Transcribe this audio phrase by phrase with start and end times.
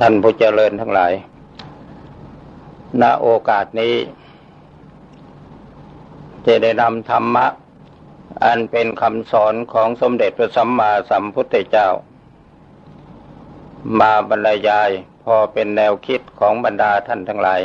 [0.00, 1.12] ท่านผู้เจริญทั้งหลาย
[3.02, 3.94] ณ โอกาสนี้
[6.46, 7.46] จะได้นำธรรมะ
[8.44, 11.88] อันเป็นคำสอนของสมเด็จพระสัมมาสัมพุทธเจ้า
[14.00, 14.90] มาบรรยาย
[15.24, 17.60] พอเป็นแนวคิดของบรรดาท่านทั้งหลาย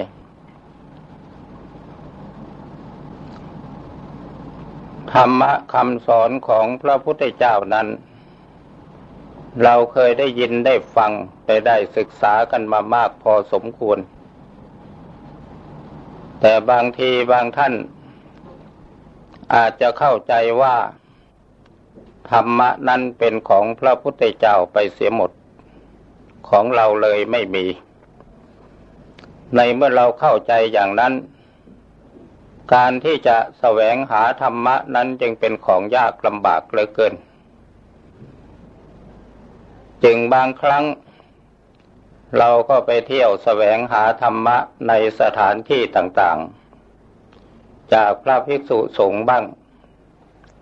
[5.13, 7.87] ธรรมะคำสอนของพระพุทธเจ้านั้น
[9.63, 11.11] เราเคยได้ยินได้ฟัง
[11.45, 13.99] ได้ได้ศึกษากันมามากพอสมควร
[16.41, 17.73] แต่บางทีบางท่าน
[19.53, 20.75] อาจจะเข้าใจว่า
[22.31, 25.31] ธรรมะนั้นเป็นของพระพุทธเจ้าไปเสียหมด
[26.49, 27.65] ของเราเลยไม่มี
[29.55, 31.13] ในเมื่อเราเข้าใจอย่างนั้น
[32.73, 37.13] การที่จะแสวงหาธรรมะนั้นจึงเป็นของยากลำบากเหลือเกิน
[40.05, 40.85] จึงบางครั้ง
[42.37, 49.45] เราก็ไปเที่ยวแสวงหาธรรมะในสถานที่ต่างๆ จากพระภิกษุสงฆ์บ้าง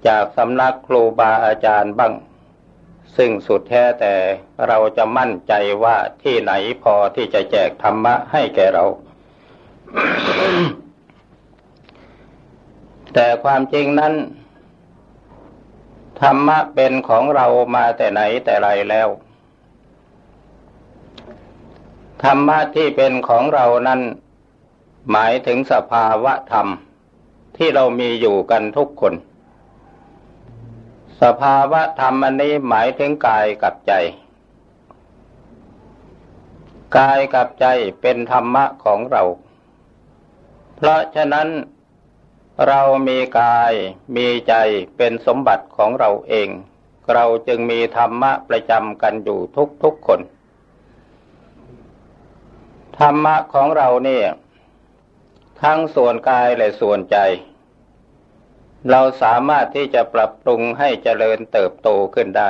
[0.08, 2.13] จากสำนักครูบาอาจารย์บ้าง
[3.17, 4.13] ซึ่งสุดแท้แต่
[4.67, 6.52] เราจะมั่นใจว่าที่ไหน
[6.83, 8.85] พอที่จะแจกธรรมะให้แก่เรา
[13.13, 14.13] แต่ความจริงนั้น
[16.22, 19.09] ธรรมะเป็นของเรามาแต่ไหนแต่ไรแล้ว
[22.23, 24.02] ธรรมะที่เป็นของเรานั้น
[25.11, 26.67] หมายถึงสภาวะธรรม
[27.57, 29.13] ที่เรามีอยู่กันทุกคน
[31.21, 33.94] สภาวะธรรมอันนี้หมายถึงกายกับใจ
[36.97, 37.66] กายกับใจ
[38.01, 39.23] เป็นธรรมะของเรา
[40.75, 41.49] เพราะฉะนั้น
[42.67, 43.73] เรามีกาย
[44.16, 44.53] มีใจ
[44.97, 46.49] เป็นสมบัติของเราเอง
[47.13, 49.39] เราจึงมีธรรมะประจำกันอยู่
[49.83, 50.19] ทุกๆคน
[52.99, 54.27] ธรรมะของเราเนี่ย
[55.61, 57.17] ทั้งส่วนกายและส่วนใจ
[58.90, 62.50] เราสามารถที่จะปรับปรุงให้เจริญเติบโตขึ้นได้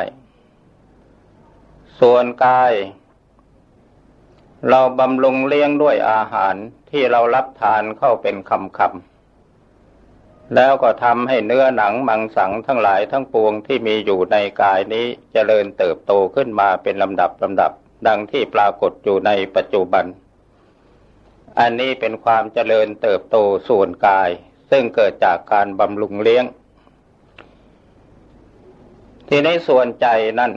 [1.99, 2.71] ส่วนกาย
[4.69, 6.55] เราบำรุงเลี้ยงด้วยอาหาร
[6.91, 17.71] ที่เรารับทานเข้าเป็นคำคำแล้วก็ทำให้เนื้อหนังมังสังทั้งหลายทั้งปวงที่มีอยู่ในกายนี้เจริญเติบโตขึ้นมาเป็นลำดับลำดับ
[18.07, 20.05] ดังที่ปรากฏอยู่ในปัจจุบัน
[21.59, 23.37] อันนี้เป็นความเจริญเติบโต
[23.67, 24.29] ส่วนกาย
[24.71, 26.45] ซึ่งเกิดจากการบำรุงเลี้ยง
[29.27, 30.07] ที่ในส่วนใจ
[30.39, 30.53] นั่น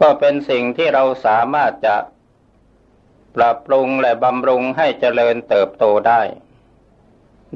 [0.00, 1.96] ก็เป็นสิ่งที่เราสามารถจะ
[3.36, 6.20] ปรับปรุงและบำรุงให้เจริญเติบโตได้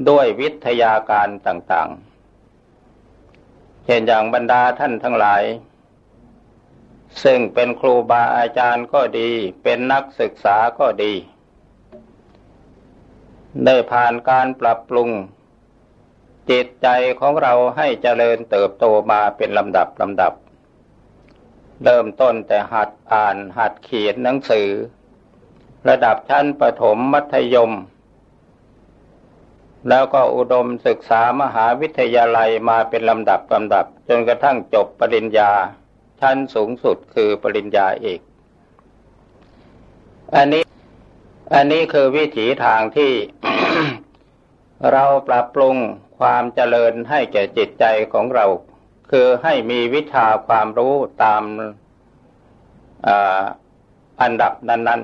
[0.09, 5.43] ด้วยวิทยาการต่างๆ เช่นอย่างบรรดาท่านทั้งหลาย
[7.25, 9.31] ซึ่งเป็นครูบาอาจารย์ก็ดี
[9.63, 11.13] เป็นนักศึกษาก็ดี
[13.65, 15.11] ได้ผ่านการปรับปรุง
[16.51, 16.89] จิตใจ
[17.21, 20.33] ของเราให้เจริญเติบโตมาเป็นลำดับลำดับ
[21.85, 24.69] เริ่มต้นแต่หัดอ่านหัดเขียนหนังสือ
[25.89, 27.73] ระดับชั้นประถมมัธยม
[29.89, 35.53] แล้วก็อุดมศึกษามหาวิทยาลัยมาเป็นลำดับลำดับ จนกระทั่งจบปริญญา
[36.21, 38.21] ชั้นสูงสุดคือปริญญาเอก
[40.37, 40.65] อันนี้
[41.55, 43.13] อันนี้คือวิถีทางที่
[44.93, 45.77] เราปรับปรุง
[46.19, 48.47] ความเจริญให้แก่จิตใจของเรา
[49.11, 51.43] คือให้มีวิชาความรู้ตาม
[54.23, 55.03] อันดับนั้น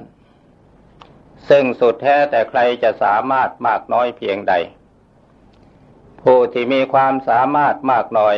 [0.72, 4.54] ๆ ซึ่งสุดแท้แต่ใครจะสามารถมากน้อยเพียงใด
[6.22, 8.36] ผู้ที่มีความสามารถมากน้อย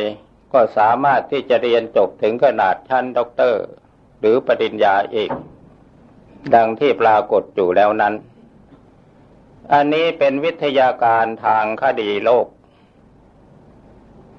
[0.53, 3.63] ก็สามารถที่จะเรียนจบถึงขนาดชั้นด็อกเตอร์
[4.19, 5.31] หรือปริญญาเอก
[6.55, 8.13] ดังที่ปรากฏอยู่แล้วนั้น
[9.73, 12.47] อันนี้เป็นวิทยาการทางคดีโลก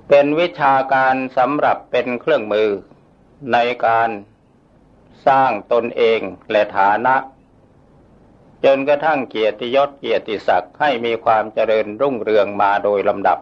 [0.08, 2.70] เป็นวิชาการสำหรับเป็นเครื่องมือ
[3.52, 4.10] ในการ
[5.26, 6.20] สร้างตนเอง
[6.50, 7.14] และฐานะ
[8.64, 13.38] จนกระทั่งเกียรติยศเกียรติศักดิ์ให้มีความเจริญรุ่งเรืองมาโดยลำดับ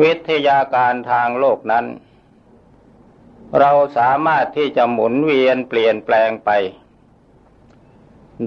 [0.00, 1.86] วิทยาการทางโลกนั้น
[3.58, 6.50] เราสามารถที่จะหมุนเวียนเปลี่ยนแปลงไป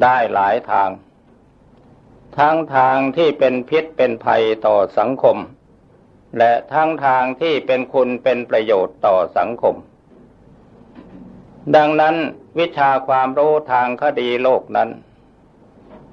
[0.02, 0.90] ได้หลายทาง
[2.38, 5.38] ทั้งทางที่เป็นพิษเป็นภัยต่อสังคม
[6.38, 9.76] และทั้งทางที่เป็นคุณเป็นประโยชน์ต่อสังคม
[11.76, 12.16] ดังนั้น
[12.60, 14.90] วิชาความรู้ทางคดีโลกนั้น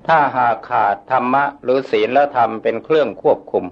[0.07, 3.65] ถ้าหากขาดธรรมะหรือศีลธรรมเป็นเครื่องควบคุม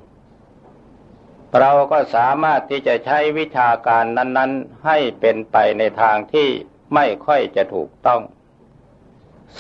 [1.59, 6.49] เราก็สามารถที่จะใช้วิชาการนั้นๆ ให้เป็นไปในทางที่
[6.95, 8.23] ไม่ค่อยจะถูกต้อง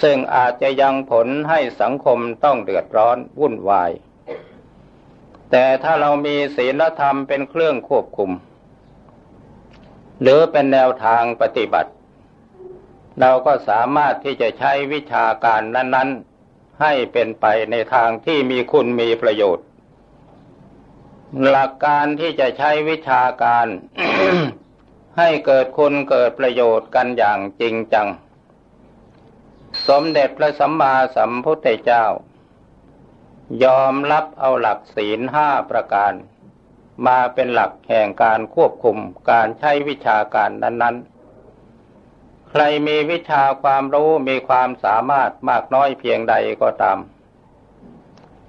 [0.02, 3.90] ซึ่งอาจจะยังผลให้สังคมต้องเดือดร้อนวุ่นวาย
[5.50, 8.30] แต่ถ้าเรามีศีลธรรมเป็นเครื่องควบคุม
[10.22, 11.90] หรือเป็นแนวทางปฏิบัติ
[13.20, 16.10] เราก็สามารถที่จะใช้วิชาการนั้น
[16.46, 19.64] ๆ ให้เป็นไปในทางที่มีคุณมีประโยชน์
[21.38, 23.66] หลักการที่จะใช้วิชาการ
[25.18, 28.08] ให้เกิดคุณเกิดประโยชน์กันอย่างจริงจัง
[29.88, 32.04] สมเด็จพระสัมมาสัมพุทธเจ้า
[33.64, 36.12] ยอมรับเอาหลักศีลห้าประการ
[37.06, 38.98] มาเป็นหลักแห่งการควบคุม
[39.30, 40.96] การใช้วิชาการนั้น
[41.72, 46.98] ๆ ใครมีวิชาความรู้มีความสามารถมากน้อยเพียงใดก็ตาม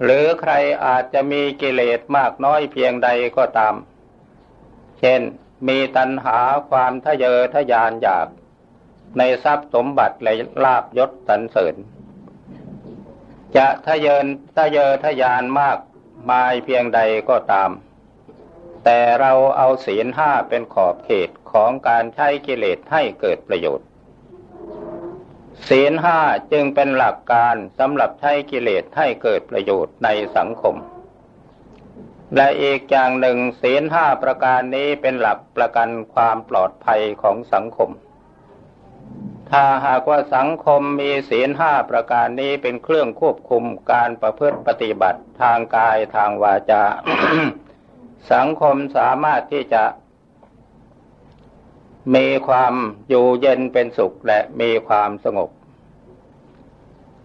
[0.04, 0.54] หรือใคร
[0.86, 3.76] อาจจะมีกิเลสมากน้อยเพียงใดก็ตาม
[5.00, 5.22] เช่น
[5.68, 6.40] มีตัณหา
[6.70, 8.28] ความทะเยอทะยานอยาก
[9.18, 10.34] ในทรัพย์สมบัติและ
[10.64, 11.76] ลาบยศสรรเสริญ
[13.56, 14.26] จะทะเยน
[14.58, 15.78] ทะเยอทะยานมาก
[16.30, 17.00] มายเพียงใด
[17.30, 17.72] ก็ตาม
[18.86, 23.88] แต่เราเอาศีลห้าเป็นขอบเขตของการใช้กิเลสให้เกิดประโยชน์
[25.70, 26.20] ศีลห้า
[26.52, 30.76] จึงเป็นหลักการสำหรับใช้กิเลสให้เกิดประโยชน์ในสังคม
[32.36, 37.90] และอีกอย่างหนึ่งศีลห้าประการนี้เป็นหลักประกันความปลอดภัยของสังคม
[39.52, 46.84] ถ้าหากว่าสังคมมีศีลห้าประการนี้เป็นเครื่องควบคุมการประพฤติปฏิบัติทางกายทางวาจา
[48.34, 49.84] สังคมสามารถที่จะ
[52.16, 52.74] มีความ
[53.10, 55.50] อยู่เย็นเป็นสุขและมีความสงบ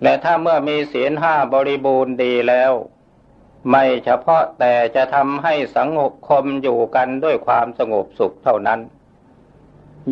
[0.03, 2.73] และถ้าเมื่อมีศีลห้าบริบูรณ์ดีแล้ว
[3.71, 5.89] ไม่เฉพาะแต่จะทำให้สัง
[6.29, 8.81] คมอยู่กันด้วยความสงบสุขเท่านั้น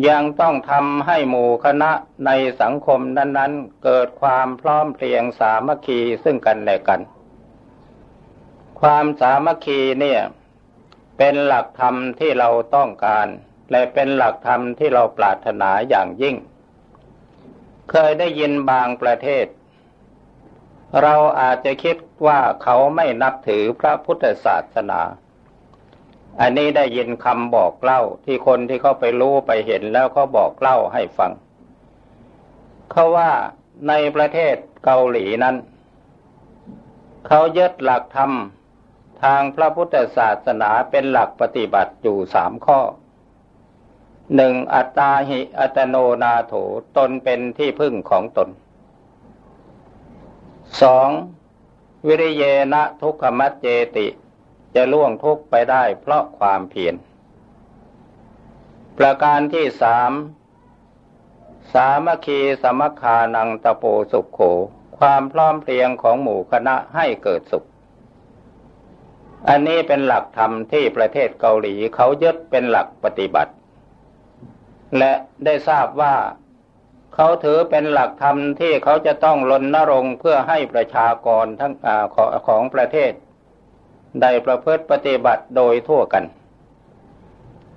[0.07, 1.91] ยังต้องทำให้หมู่คณะ
[2.25, 2.31] ใน
[2.61, 7.01] สังคมนั้น ๆ เกิดความพร้อมเพรียงสามัคคีซึ่งกันและกัน
[8.81, 10.21] ความสามัคคีเนี่ย
[11.17, 13.27] เป็นหลักธรรมที่เราต้องการ
[13.71, 16.35] และเป็นหลักธรรมที่เราปรารถนาอย่างยิ่ง
[17.91, 19.45] เคยได้ยินบางประเทศ
[21.01, 21.97] เราอาจจะคิด
[22.27, 25.01] ว่าเขาไม่นับถือพระพุทธศาสนา
[26.41, 31.31] อันนี้ได้ยินคำบอกเล่าที่คนที่เขาไปรู้ไปเห็นแล้วเขาบอกเล่าให้ฟัง
[32.91, 33.31] เขาว่า
[33.87, 35.55] ในประเทศเกาหลีนั้น
[37.27, 38.31] เขายึดหลักธรรม
[39.23, 42.79] ทางพระพุทธศาสนาเป็นหลักปฏิบัติอยู่สามข้อ
[44.35, 46.53] หนึ่งอัตตาหิอัตโนนาโถ
[46.97, 48.49] ตนเป็นที่พึ่งของตน
[50.81, 51.09] สอง
[52.07, 52.43] วิริเย
[52.73, 54.07] นะทุกขมัจเจติ
[54.75, 56.95] จะล่วงทุกไปได้เพราะความเพียร
[58.97, 60.11] ประการที่สาม
[61.73, 64.39] สามัคคีสมัคคานังตะโปสุขโข
[64.97, 67.65] ความพร้อมเพรียงของหมู่คณะให้เกิดสุข
[69.47, 73.53] อันนี้เป็นหลักธรรมที่ประเทศเกาหลีเขายึดเป็นหลักปฏิบัติ
[74.97, 75.13] และ
[75.45, 76.15] ได้ทราบว่า
[77.15, 81.87] เขาถือเป็นหลักธรรมที่เขาจะต้องลนนรงเพื่อให้ประชากรทั้งอ
[82.47, 83.11] ของประเทศ
[84.21, 86.23] ได้ประพฤติปฏิบัติโดยทั่วกัน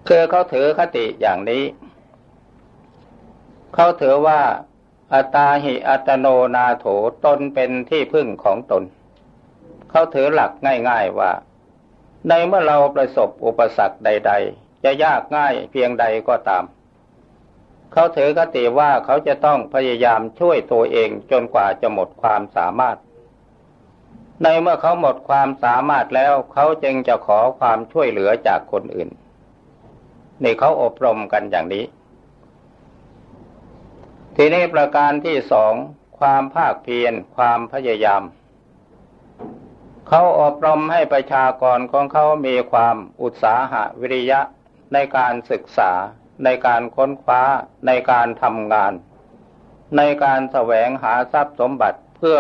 [0.08, 1.62] คือเขาถือคติอย่างนี้
[3.74, 4.40] เขาถือว่า
[5.14, 6.86] อัตาหิอัตโนนาโถ
[7.24, 8.82] ตนเป็นที่พึ่งของตน
[9.90, 10.52] เขาถือหลัก
[10.88, 11.32] ง่ายๆว่า
[12.28, 16.64] ในเมื่อเราประสบอุปสรรคใด ๆ จะยากง่ายเพียงใดก็ตาม
[17.92, 22.96] เขาถือคติว่าเขาจะต้องพยายามช่วยตัวเองจนกว่าจะหมดความสามารถ
[24.42, 29.10] ในเมื่อเขาหมดความสามารถแล้วเขาจึงจะขอความช่วยเหลือจากคนอื่น
[30.42, 31.84] นี่เขาอบรมกันอย่างนี้
[34.36, 35.74] ทีนี้ประการที่สอง
[36.18, 38.22] ความภาคเพียรความพยายาม
[40.08, 44.40] เขาอบรมให้ประชากรของเขามีความอุตสาหะวิริยะ
[44.92, 45.92] ในการศึกษา
[46.44, 47.42] ในการค้นคว้า
[47.86, 48.92] ในการทำงาน
[49.96, 52.38] ในการแสวงหาทรัพย์สมบัติเพื่อ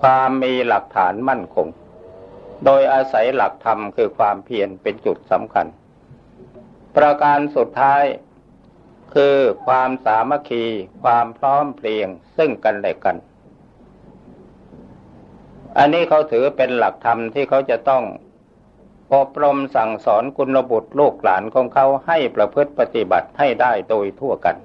[0.00, 1.68] ความมีหลักฐานมั่นคง
[2.64, 5.66] โดยอาศัยหลักธรรมคือความเพียรเป็นจุดสำคัญ
[6.96, 8.04] ประการสุดท้าย
[9.14, 10.64] คือความสามัคคี
[11.02, 13.16] ความพร้อมเพรียงซึ่งกันและกัน
[15.78, 18.02] อันนี้เขาถือเป็นหลักธรรมที่เขาจะต้อง
[19.14, 24.56] อบรมสั่งสอนกุลบุตรลูกหลานของเขาให้ประพฤติปฏิบัติให้ได้โดยทั่วกัน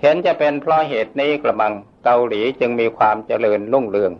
[0.00, 1.72] เห็นจะเป็นเพราะเหตุนี้กระมัง
[2.04, 4.12] เกาหลีจึงมีความเจริญรุ่งเรือง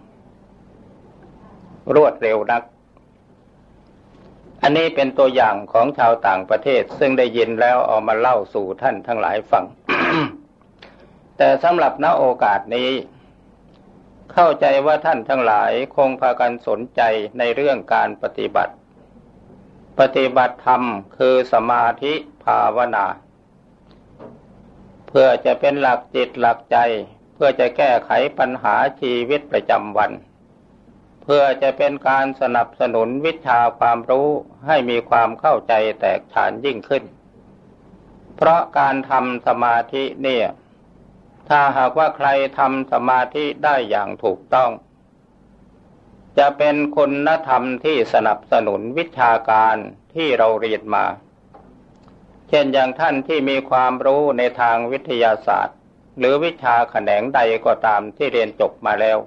[1.94, 2.62] รวดเร็วนัก
[4.62, 9.64] อันนี้เป็นตัวอย่างของชาวต่างประเทศซึ่งได้ยินแล้วเอามาเล่าสู่ท่านทั้งหลายฟัง
[11.36, 12.90] แต่สำหรับณโอกาสนี้
[14.32, 17.00] เข้าใจว่าท่านทั้งหลายคงพากันสนใจ
[17.38, 18.74] ในเรื่องการปฏิบัติ
[19.98, 20.82] ปฏิบัติธรรม
[21.16, 23.06] คือสมาธิภาวนา
[25.08, 26.78] เพื่อจะเป็นหลักจิตหลักใจ
[27.34, 30.12] เพื่อจะแก้ไขปัญหาชีวิตประจำวัน
[31.22, 34.28] เพื่อจะเป็นการสนับสนุนวิชาความรู้
[34.66, 37.04] ให้มีความเข้าใจแตกฉานยิ่งขึ้น
[38.36, 40.46] เพราะการทำสมาธิเนี่ย
[41.48, 44.70] ถ้าหากว่าใครทำสมาธิได้อย่างถูกต้อง
[46.38, 49.76] จะเป็นคุณธรรมที่สนับสนุนวิชาการ
[50.14, 51.04] ที่เราเรียนมา
[52.48, 55.76] เช่นอย่างท่านที่มีความรู้ในทางวิทยาศาสตร์
[56.18, 59.18] หรือวิชาแขนงใดก็ตามที่เรียนจบมาแล้ว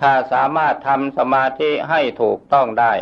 [0.00, 2.92] ถ้าสามารถทำสมาธิให้ถูกต้องได้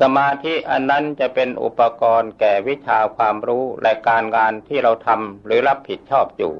[0.00, 6.54] สมาธิอันนั้นจะเป็นอุปกรณ์แก่วิชาความรู้และการงานที่เราทำหรือรับผิดชอบอยู่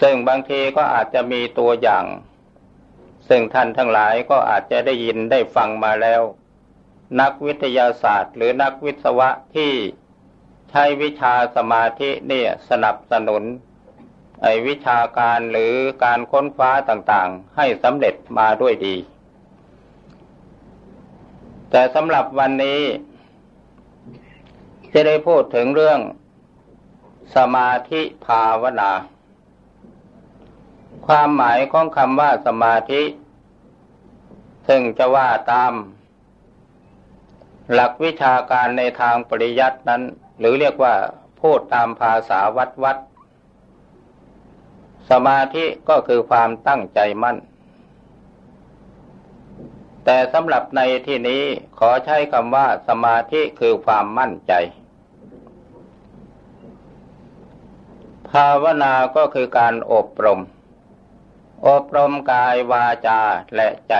[0.00, 2.04] ซึ่งบางทีก็อาจจะมีตัวอย่าง
[3.34, 6.22] ซึ่งท่านทั้งหลายก็อาจจะได้ยินได้ฟังมาแล้ว
[7.20, 9.72] นักวิทยาศาสตร์หรือนักวิศวะที่
[10.70, 13.42] ใช้วิชาสมาธิเนี่ยสนับสนุน
[14.42, 15.74] ไอวิชาการหรือ
[16.04, 18.96] การค้นคว้าต่างๆ ให้สำเร็จมาด้วยดี
[21.70, 22.80] แต่สำหรับวันนี้
[24.92, 26.00] จะได้พูดถึงเรื่อง
[27.36, 28.92] สมาธิภาวนา
[31.06, 33.02] ความหมายของคำว่าสมาธิ
[34.68, 35.72] ซึ่งจะว่าตาม
[37.72, 40.02] หลักวิชาการในทางปริยัตินั้น
[40.38, 40.94] หรือเรียกว่า
[41.40, 42.98] พูดตามภาษาวัดวัด
[45.10, 47.36] สมาธิก็คือความตั้งใจมั่น
[50.04, 51.42] แต่สำหรับในที่นี้
[51.78, 54.52] ขอใช้คำว่าสมาธิคือความมั่นใจ
[58.30, 60.40] ภาวนาก็คือการอบรม
[61.68, 63.20] อบรมกายวาจา
[63.56, 63.94] และใจ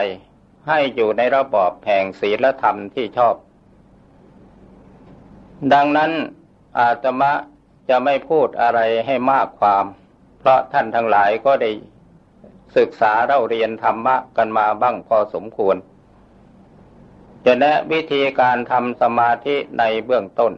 [0.68, 3.34] ให้อยู่ในระบอบแห่งศีลธรรมที่ชอบ
[5.72, 6.10] ดังนั้น
[6.78, 7.32] อาตมะ
[7.88, 9.84] จะไม่พูดอะไรให้มากความ
[10.38, 11.70] เพราะท่านทั้งหลายก็ได้
[12.76, 15.76] ศึกษาเราเรียนธรรมะกันมาบ้างพอสมควร
[17.44, 20.52] จะแนะวิธีการทำสมาธิในเบื้องต้น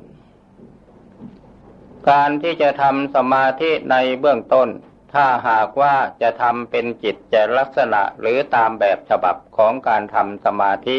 [2.10, 4.68] การที่จะทำสมาธิในเบื้องต้น
[5.14, 10.98] ถ้าหากว่าจะทำเป็นจิตจะลักษณะหรือตามแบบฉบับของการทำสมาธิ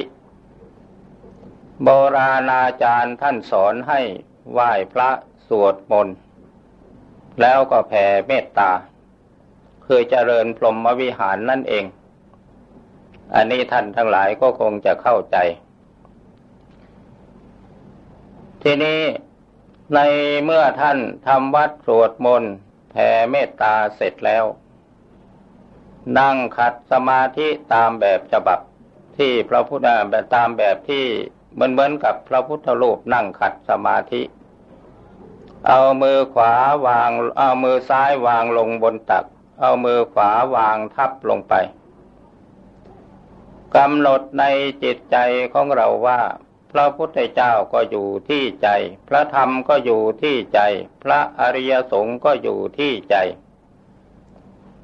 [1.83, 4.01] โบราณอาจารย์ท่านสอนให้
[4.51, 5.09] ไหว้พระ
[5.47, 6.15] สวดมนต์
[7.41, 8.71] แล้วก็แผ่เมตตา
[9.85, 11.85] คือเจริญพรหมวิหารนั่นเอง
[13.35, 15.37] อันนี้ท่านทั้งหลายก็คงจะเข้าใจ
[18.63, 19.01] ทีนี้
[19.95, 19.99] ใน
[20.43, 22.53] เมื่อท่านทำวัดสวดมนต์
[22.95, 24.45] ผ่เมตตาเสร็จแล้ว
[26.19, 28.59] นั่งขัดสมาธิตามแบบฉบับ
[29.17, 29.87] ที่พระพุทธ
[30.35, 31.05] ตามแบบที่
[31.53, 34.21] เหมือนเหมือนกับพระพุทธรูปนั่งขัดสมาธิ
[35.67, 36.53] เอามือขวา
[36.87, 39.25] วาง เอามือซ้ายวางลงบนตัก
[39.61, 41.53] เอามือขวาวางทับลงไป
[43.75, 44.43] กำหนดใน
[44.83, 45.17] จิตใจ
[45.53, 46.19] ของเราว่า
[46.77, 48.69] พระพุทธเจ้าก็อยู่ที่ใจ
[49.09, 50.59] พระธรรมก็อยู่ที่ใจ
[51.03, 53.15] พระอริยสงฆ์ก็อยู่ที่ใจ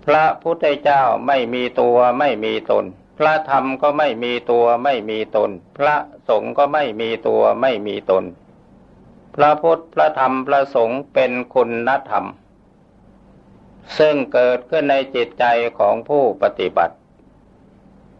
[0.06, 2.86] พระพุทธเจ้าไม่มีตัวไม่มีตน
[3.18, 5.96] พระธรรมก็ไม่มีตัวไม่มีตน พระ
[6.30, 8.24] สงฆ์ก็ไม่มีตัวไม่มีตน
[9.36, 12.26] พระพุทธพระธรรมพระสงฆ์เป็นคุณธรรม
[13.98, 15.46] ซึ่งเกิดขึ้นในจิตใจ
[15.80, 16.96] ของผู้ปฏิบัติ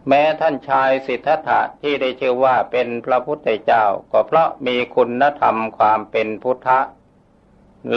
[0.08, 6.80] แม้ท่านชายสิทธัตถะที่ได้ชื่อว่าเป็นพระพุทธเจ้า ก็เพราะมีคุณธรรมความเป็นพุทธะ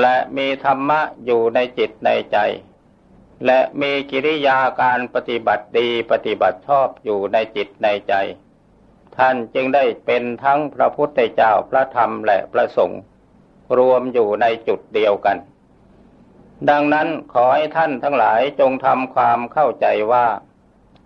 [0.01, 2.37] และมีธรรมะอยู่ในจิตในใจ
[3.45, 8.13] และมีกิริยาการปฏิบัติดีปฏิบัติชอบอยู่ในจิตในใจ
[9.17, 13.01] ท่านจึงได้เป็นทั้งพระพุทธเจ้าพระธรรมและพระสงฆ์
[13.77, 15.37] รวมอยู่ในจุดเดียวกัน
[16.69, 20.25] ดังนั้นขอให้ท่านทั้งหลายจงทำความเข้าใจว่า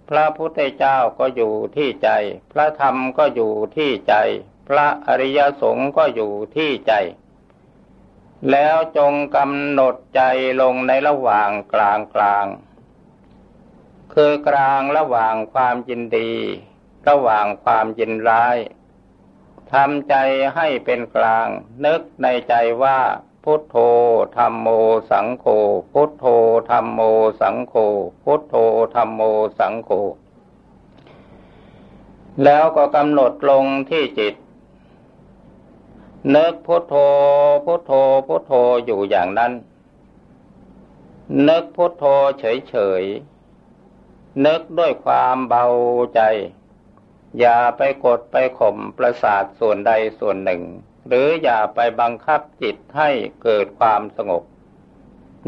[0.10, 2.10] พระพุทธเจ้าก็อยู่ที่ใจ
[2.52, 4.16] พระธรรมก็อยู่ที่ใจ
[4.68, 6.94] พระอริยสงฆ์ก็อยู่ที่ใจ
[8.52, 10.22] แล้วจงกำหนดใจ
[10.62, 12.46] ลงในระหว่างกลางกลาง
[14.14, 16.34] คือกลางระหว่างความยินดี
[17.10, 18.58] ระหว่างความยินร้าย
[19.72, 20.16] ทำใจ
[20.56, 21.48] ให้เป็นกลาง
[21.86, 23.00] นึกในใจว่า
[23.44, 23.78] พุทโธ
[24.38, 24.68] ธรรมโม
[25.12, 25.46] สังโฆ
[25.94, 26.26] พุทโธ
[26.70, 27.00] ธรรมโม
[27.42, 27.74] สังโฆ
[28.24, 28.56] พุทโธ
[28.96, 29.22] ธรรมโม
[29.60, 29.90] สังโฆ
[32.44, 34.36] แล้วก็กำหนดลงที่จิต
[36.36, 36.96] นึกพุทโธ
[37.66, 37.92] พุทโธ
[38.28, 38.54] พุทโธ
[38.86, 39.54] อยู่อย่างนั้น
[41.48, 42.04] นึกพุทโธ
[42.40, 45.66] เฉยๆ นึกด้วยความเบา
[46.16, 46.22] ใจ
[47.40, 50.64] อย่าไปกดไปข่มประสาทส่วนใดส่วนหนึ่ง
[51.10, 53.10] หรืออย่าไปบังคับจิตให้
[53.44, 54.44] เกิดความสงบ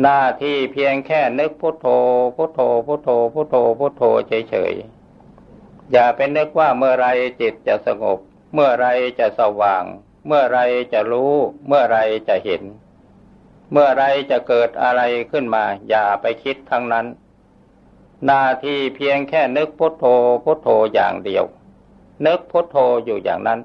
[0.01, 1.87] หน้าที่เพียงแค่นึกพุทโธ
[2.35, 4.03] พุทโธพุทโธพุทโธพุทโธ
[4.49, 7.07] เฉยๆอย่าไปนึกว่าเมื่อไร
[7.41, 8.19] จิตจะสงบ
[8.53, 8.87] เมื่อไร
[9.19, 9.83] จะสว่าง
[10.27, 10.59] เมื่อไร
[10.93, 11.33] จะรู้
[11.67, 12.63] เมื่อไรจะเห็น
[13.71, 15.01] เมื่อไรจะเกิดอะไร
[15.31, 17.05] ขึ้นมา อย่าไปคิดทั้งนั้น
[18.25, 20.05] หน้าที่เพียงแค่นึกพุทโธ
[20.43, 21.45] พุทโธอย่างเดียว
[22.25, 23.59] นึกพุทโธอยู่อย่างนั้น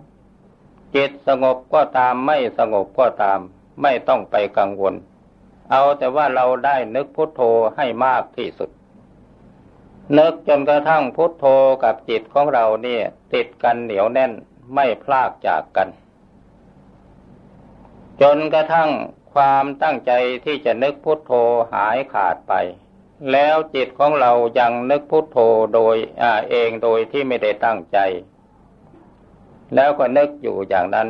[0.97, 3.41] จิตสงบก็ตามไม่สงบก็ตาม
[3.83, 4.95] ไม่ต้องไปกังวล
[5.71, 7.43] เอาแต่ว่าเราได้นึกพุทโธ
[7.77, 8.71] ให้มากที่สุด
[10.19, 11.45] นึกจนกระทั่งพุทโธ
[11.85, 14.33] กับจิตของเราเนี่ย ติดกันเหนียวแน่น
[14.75, 15.89] ไม่พลากจากกัน
[18.23, 18.91] จนกระทั่ง
[19.35, 20.13] ความตั้งใจ
[20.45, 21.33] ที่จะนึกพุทโธ
[21.73, 22.55] หายขาดไป
[23.33, 25.39] แล้วจิตของเรายังนึกพุทโธ
[25.75, 27.99] โดยอเองโดยที่ไม่ได้ตั้งใจ
[29.75, 31.09] แล้วก็นึกอยู่อย่างนั้น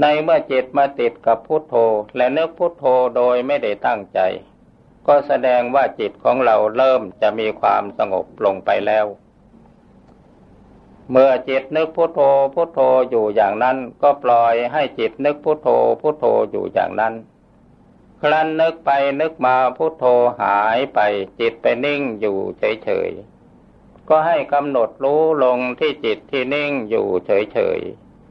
[0.00, 1.74] ในเมื่อจิตมาติดกับพุทโธ
[2.16, 2.84] และนึกพุทโธ
[3.16, 4.20] โดยไม่ได้ตั้งใจ
[5.06, 9.06] ก็แสดงว่าจิตของเราเริ่มจะมีความสงบลงไปแล้ว
[11.10, 12.20] เมื่อจิตนึกพุทโธ
[12.54, 12.80] พุทโธ
[13.10, 15.68] อยู่อย่างนั้น ก็ปล่อยให้จิตนึกพุทโธ
[16.00, 17.14] พุทโธอยู่อย่างนั้น
[18.22, 18.90] ครั้นนึกไป
[19.20, 20.04] นึกมาพุทโธ
[20.40, 21.00] หายไป
[21.40, 23.37] จิตไปนิ่งอยู่เฉยๆ
[24.08, 27.80] ก็ให้กำหนดรู้ลงที่จิตที่นิ่งอยู่เฉย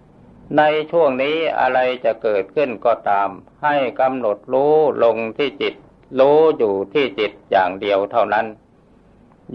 [0.03, 3.29] ๆ ในช่วงนี้อะไรจะเกิดขึ้นก็ตาม
[3.63, 5.75] ให้กำหนดรู้ลงที่จิต
[6.19, 8.47] รู้อยู่ที่จิตอย่างเดียวเท่านั้น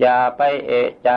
[0.00, 1.10] อย่าไปเอะใจ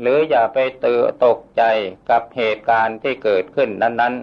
[0.00, 1.62] หรืออย่าไปตื่นตกใจ
[2.10, 4.14] กับเหตุการณ์ที่เกิดขึ้นนั้น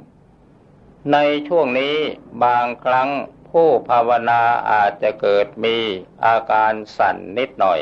[0.51, 1.95] ๆ ในช่วงนี้
[2.43, 3.09] บางครั้ง
[3.49, 5.77] ผู้ภาวนาอาจจะเกิดมี
[6.25, 7.81] อาการสั่นนิดหน่อย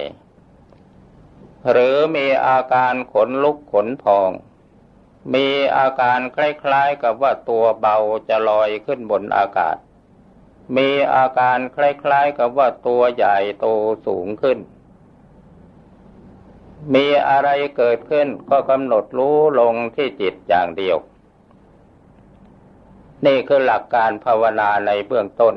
[1.70, 4.32] หรือมีอาการขนลุกขนพอง
[5.34, 5.48] มี
[5.78, 7.98] อาการคล้ายๆกับว่าตัวเบา
[8.30, 9.76] จะลอยขึ้นบนอากาศ
[10.78, 13.68] มีอาการคล้ายๆกับว่าตัวใหญ่โต
[14.06, 14.60] สูงขึ้น
[16.94, 20.98] มีอะไรเกิดขึ้นก็กำหนดรู้ลงที่จิตอย่างเดียว
[23.26, 25.56] นี่คือหลักการภาวนาในเบื้องต้น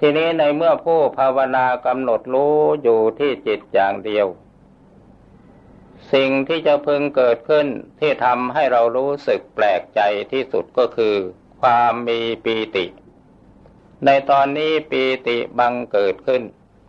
[0.00, 4.26] ทีนี้ในเมื่อผู้ภาวนากำหนดรู้อยู่ที่จิตอย่างเดียว
[6.12, 7.66] สิ่งที่จะพึงเกิดขึ้น
[8.00, 10.00] ที่ทำให้เรารู้สึกแปลกใจ
[10.32, 11.16] ที่สุดก็คือ
[11.62, 12.86] ความมีปีติ
[14.04, 16.42] ในตอนนี้ปีติบังเกิดขึ้น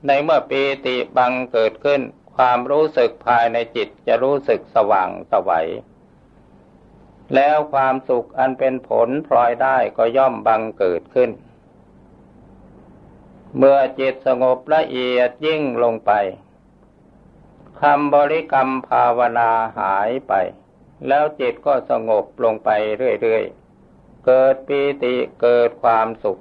[0.08, 2.02] ในเมื่อปีติบังเกิดขึ้น
[2.36, 5.68] ความรู้สึกภายในจิตจะรู้สึกสว่างสวัย
[7.36, 11.32] แล้วความสุขอันเป็นผลพลอยได้ก็ย่อมบังเกิดขึ้น
[13.58, 16.12] เมื่อจิตสงบละเอียดยิ่งลงไป
[17.84, 20.34] คำบริกรรมภาวนาหายไป
[21.08, 22.70] แล้วจิตก็สงบลงไป
[23.22, 26.40] เรื่อยๆ เกิดปีติเกิดความสุข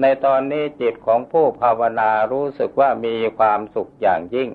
[0.00, 4.50] ในตอนนี้จิตของผู้ภาวนารู้สึกว่ามีความสุขอย่างยิ่ง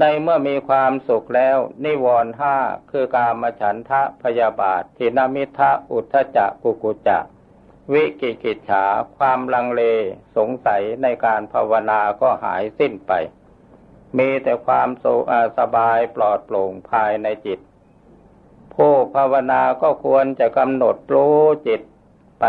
[0.00, 2.56] ในเมื่อมีความสุขแล้ว นิวรณ์ห้า
[2.90, 7.18] คือกามฉันทะพยาบาททินามิทะอุทธจักกุกุจะ
[7.92, 8.84] วิกิกิจฉา
[9.16, 9.82] ความลังเล
[10.36, 13.12] สงสัยในการภาวนาก็หายสิ้นไป
[14.18, 15.06] มีแต่ความส
[15.58, 17.60] สบายปลอดโปร่งภายในจิต
[18.74, 21.82] ผู้ภาวนาก็ควรจะกำหนดรู้จิต
[22.40, 22.44] ไป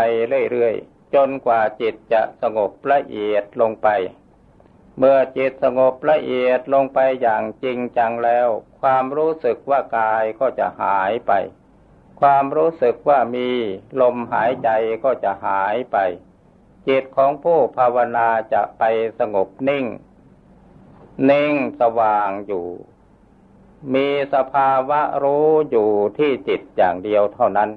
[0.50, 3.88] เรื่อยๆ จนกว่าจิตจะสงบละเอียดลงไป
[4.98, 8.48] เมื่อจิตสงบละเอียดลงไปอย่างจริงจังแล้ว
[8.80, 11.32] ความรู้สึกว่ากายก็จะหายไป
[12.20, 13.48] ความรู้สึกว่ามี
[14.00, 14.68] ลมหายใจ
[15.04, 15.96] ก็จะหายไป
[16.88, 18.82] จิตของผู้ภาวนาจะไป
[19.18, 19.84] สงบนิ่ง
[21.22, 22.66] เน่งสว่างอยู่
[23.94, 27.70] มีสภาวะรู้อยู่ที่จิตอย่างเดียวเท่านั้น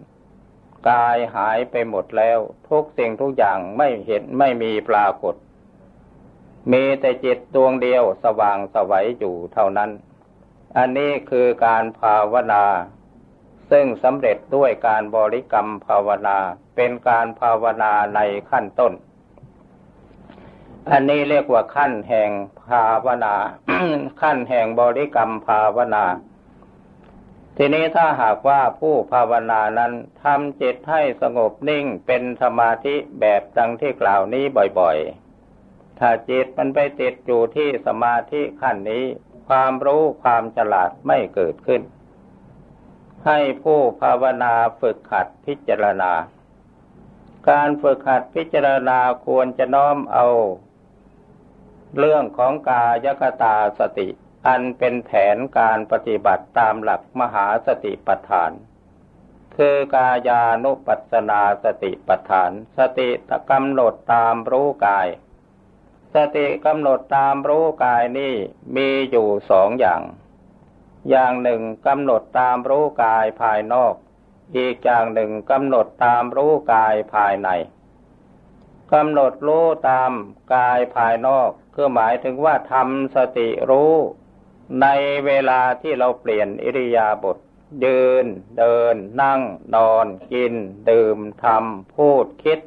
[0.89, 5.35] กายหายไปหมดแล้ว ทุกสิ่งทุกอย่างไม่เห็นไม่มีปรากฏ
[6.71, 9.91] มีแต่จิตดวงเดียวสว่างสวัยอยู่เท่านั้น
[10.77, 12.65] อันนี้คือการภาวนา
[13.71, 16.37] ซึ่งสำเร็จด้วยการบริกรรมภาวนา
[16.75, 18.19] เป็นการภาวนาใน
[18.49, 18.93] ขั้นต้น
[20.91, 22.29] อันนี้เรียกว่าขั้นแห่ง
[22.69, 23.35] ภาวนา
[24.21, 26.05] ขั้นแห่งบริกรรมภาวนา
[27.57, 34.43] ทีนี้ถ้าหากว่าผู้ภาวนานั้นทำจิตให้สงบนิ่งเป็นสมาธิแบบดังที่กล่าวนี้
[34.79, 39.03] บ่อยๆ ถ้าจิตมันไปติดอยู่ที่สมาธิขั้นนี้
[39.47, 41.81] ความรู้ความฉลาดไม่เกิดขึ้น
[43.25, 46.11] ให้ผู้ภาวนาฝึกขัดพิจารณา
[47.49, 50.27] การฝึกขัดพิจารณาควรจะน้อมเอา
[51.97, 54.07] เรื่องของกายคตาสติ
[54.47, 58.51] อันเป็นแผนการปฏิบัติตามหลักมหาสติปัฏฐาน
[59.55, 63.09] คือกายานุปัสนาสติปัฏฐาน สติ
[63.51, 65.07] กำหนดตามรู้กาย
[66.15, 68.33] สติกำหนดตามรู้กายนี่
[68.75, 70.01] มีอยู่สองอย่าง
[71.09, 73.93] อย่างหนึ่งกำหนดตามรู้กายภายนอก
[74.57, 77.49] อีกอย่างหนึ่งกำหนดตามรู้กายภายใน
[78.93, 80.11] กำหนดรู้ตาม
[80.55, 83.93] กายภายนอก คือหมายถึงว่าทำสติรู้
[84.81, 84.87] ใน
[85.25, 87.37] เวลาที่เราเปลี่ยนอิริยาบถ
[87.83, 88.25] ยืน
[88.59, 89.41] เดิน นั่ง
[89.75, 90.53] นอน กิน
[90.89, 92.59] ดื่มทำพูดคิด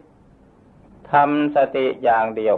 [1.12, 2.56] ทำสติอย่างเดียว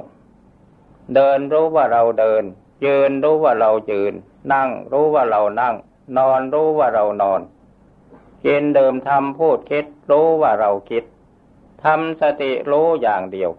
[1.14, 2.44] เดินรู้ว่าเราเดิน
[2.84, 4.12] ยืนรู้ว่าเรายืน
[4.52, 5.74] นั่งรู้ว่าเรานั่ง
[6.18, 7.40] นอนรู้ว่าเรานอน
[8.46, 11.04] กินเดิมทำพูดคิด รู้ว่าเราคิด
[11.84, 13.50] ทำสติรู้อย่างเดียว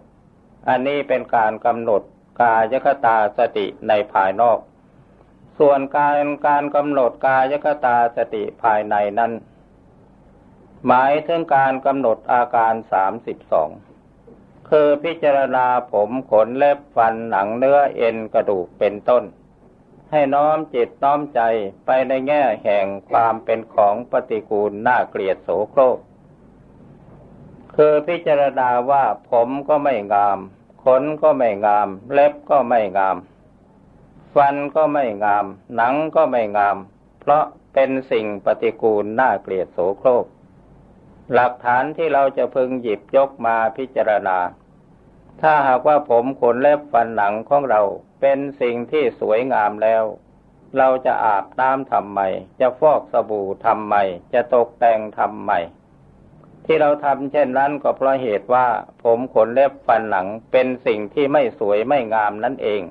[0.68, 2.02] อันนี้เป็นการกำหนด
[2.40, 4.58] กายคตาสติในภายนอก
[5.58, 9.32] ส่วนการการกำหนดกายคตาสติภายในนั้น
[10.86, 13.70] หมายถึงการกำหนดอาการสามสิบสอง
[14.70, 19.24] คือพิจารณาผมขนเล็บฟันหนังเนื้อเอ็นกระดูกเป็นต้น
[20.10, 21.40] ให้น้อมจิตน้อมใจ
[21.86, 25.98] ไปในแง่แห่งความเป็นของปฏิกูลน่าเกลียดโสโครก
[27.76, 30.38] คือพิจารณาว่าผมก็ไม่งาม
[30.84, 33.16] ขนก็ไม่งาม เล็บก็ไม่งาม
[34.34, 36.76] ฟันก็ไม่งาม หนังก็ไม่งาม
[37.20, 37.44] เพราะ
[37.74, 40.26] เป็นสิ่งปฏิกูลน่าเกลียดโสโครก
[41.32, 44.38] หลักฐานที่เราจะพึงหยิบยกมาพิจารณา
[45.40, 47.82] ถ้าหากว่าผมขนเล็บฟันหนังของเรา
[48.20, 50.04] เป็นสิ่งที่สวยงามแล้ว
[50.78, 52.20] เราจะอาบน้ำทำไม
[52.60, 53.94] จะฟอกสบู่ทำไม
[54.32, 55.52] จะตกแต่งทำไม
[56.64, 58.66] ที่เราทำเช่นนั้นก็เพราะเหตุว่า
[59.02, 62.82] ผมขนเล็บฟันหลังเป็นสิ่งที่ไม่สวยไม่งามนั่นเอง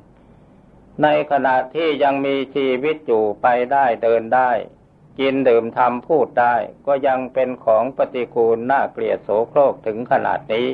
[1.03, 4.51] ในขณะที่ยังมีชีวิตอยู่ไปได้เดินได้
[5.19, 6.55] กินดื่มทำพูดได้
[6.87, 10.67] ก็ยังเป็นของปฏิกูลน่าเกลียดโสโครกถึงขนาดนี้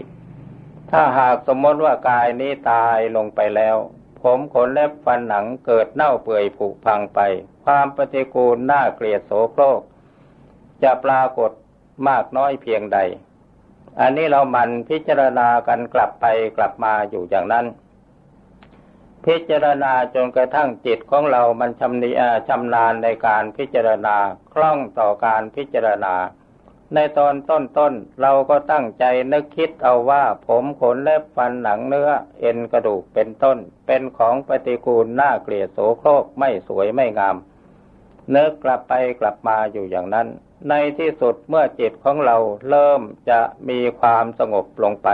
[0.92, 3.78] ถ้าหากสมมติว่ากายนี้ตายลงไปแล้ว
[4.22, 7.20] ผมขนเล็บฟันหนังเกิดเน่าเปื่อยผุพังไป
[7.66, 9.82] ความปฏิกูลน่าเกลียดโสโครก
[10.84, 11.52] จะปรากฏ
[12.08, 13.00] มากน้อยเพียงใด
[14.00, 16.26] อันนี้เรามันพิจารณากันกลับไป
[16.58, 17.66] กลับมาอยู่อย่างนั้น
[19.26, 22.12] พิจารณาจนกระทั่งจิตของเรามันชำนิ
[22.48, 24.16] ชำนาญในการพิจารณา
[24.54, 26.16] คล่องต่อการพิจารณา
[26.94, 32.10] ในตอนต้นๆเราก็ตั้งใจนึกคิดเอาว่าผมขนเล็บฟันหนังเนื้อ
[32.40, 33.58] เอ็นกระดูกเป็นต้น
[33.88, 37.38] เป็นของปฏิกูลน่าเกลียดโสโครกไม่สวยไม่งาม
[38.32, 40.28] เนึกกลับไปกลับมาอยู่อย่างนั้น
[40.70, 42.38] ในที่สุดเมื่อจิตของเรา
[42.70, 45.10] เริ่มจะมีความสงบลงไป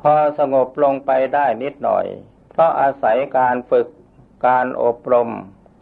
[0.00, 2.06] พอสงบลงไปได้นิดหน่อย
[2.50, 3.88] เพราะอาศัยการฝึก
[4.46, 5.30] การอบรม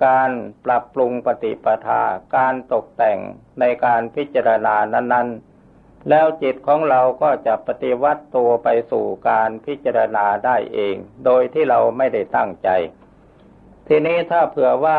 [0.07, 0.31] การ
[0.65, 2.03] ปรับปรุงปฏิปทา
[2.37, 3.19] การตกแต่ง
[3.61, 12.69] ในการพิจารณานั้น ๆ แล้วจิตของเราก็จะปฏิวัติตัวไปสู่การพิจารณาได้เอง โดยที่เราไม่ได้ตั้งใจ
[13.89, 14.95] ทีนี้ถ้าเผื่อว่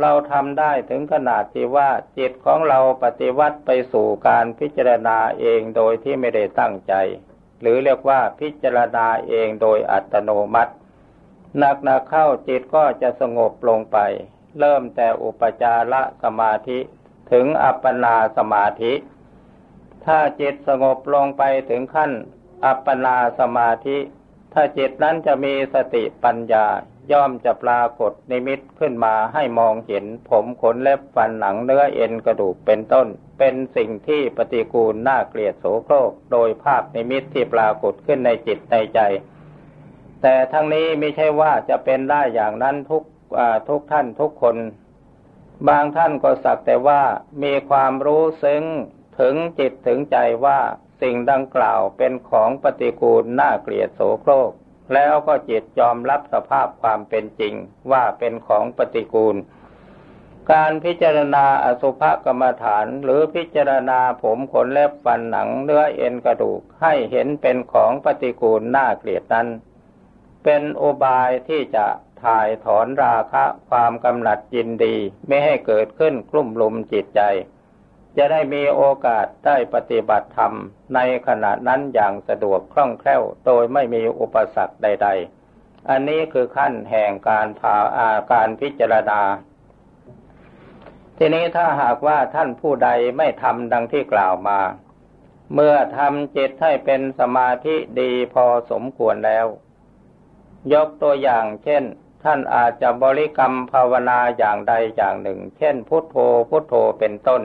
[0.00, 6.94] เราทำได้ถึงขนาดที่ว่าจิตของเราปฏิวัติไปสู่การพิจารณาเองโดยที่ไม่ได้ตั้งใจ
[7.60, 10.72] หรือเรียกว่าพิจารณาเองโดยอัตโนมัติ
[11.58, 13.98] หนักๆเข้าจิตก็จะสงบลงไป
[14.58, 16.78] เริ่มแต่อุปจารสมาธิ
[17.32, 18.92] ถึงอัปปนาสมาธิ
[20.06, 22.12] ถ้าจิตสงบลงไปถึงขั้น
[22.64, 23.98] อัปปนาสมาธิ
[24.52, 26.66] ถ้าจิตนั้นจะมีสติปัญญา
[27.10, 33.06] ย่อมจะปรากฏนิมิตขึ้นมาให้มองเห็น ผมขนเล็บฟันหนังเนื้อเอ็นกระดูกเป็นต้น
[33.38, 39.00] เป็นสิ่งที่ปฏิกูลน่าเกลียดโสโครก โดยภาพนิมิตที่ปรากฏขึ้นในจิตในใจ
[40.22, 43.02] แต่ทั้งนี้ไม่ใช่ว่าจะเป็นได้อย่างนั้นทุก
[43.68, 44.56] ทุกท่านทุกคน
[45.68, 47.02] บางท่านก็สักแต่ว่า
[47.42, 48.64] มีความรู้ซึ้ง
[49.20, 50.58] ถึงจิตถึงใจว่า
[51.02, 54.52] สิ่งดังกล่าวเป็นของปฏิกูลน่าเกลียดโสโครก
[54.94, 57.54] แล้วก็จิตยอมรับสภาพความเป็นจริง
[57.92, 59.36] ว่าเป็นของปฏิกูล
[60.52, 69.48] การพิจารณาอสุภกรรมฐานหรือพิจารณาผมขนเล็บฟันหนังเนื้อเอ็นกระดูกให้เห็นเป็นของปฏิกูลน่าเกลียดนั้น
[70.44, 71.86] เป็นโอบายที่จะ
[72.24, 77.20] ถ่ายถอนราคะความกำหนัดยินดีไม่ให้เกิดขึ้นกลุ่มลุมจิตใจ
[78.16, 80.52] จะได้มีโอกาสได้ปฏิบัติธรรม
[80.94, 85.08] ในขณะนั้นอย่างสะดวกคล่องแคล่วโดยไม่มีอุปสรรคใด
[85.48, 89.20] ๆ อันนี้คือขั้นแห่งการพาอาการพิจารณา
[91.18, 94.60] ทีทีนี้ถ้าหากว่าท่านผู้ใดไม่ทำดังที่กล่าวมา
[95.54, 99.46] เมื่อทำจิตให้เป็นสมาธิดีพอสมควรแล้ว
[100.72, 101.84] ยกตัวอย่างเช่น
[102.24, 106.16] ท่านอาจจะบริกรรมภาวนาอย่างใดอย่างหนึ่ง เช่นพุทโธ
[106.48, 107.42] พุทโธเป็นต้น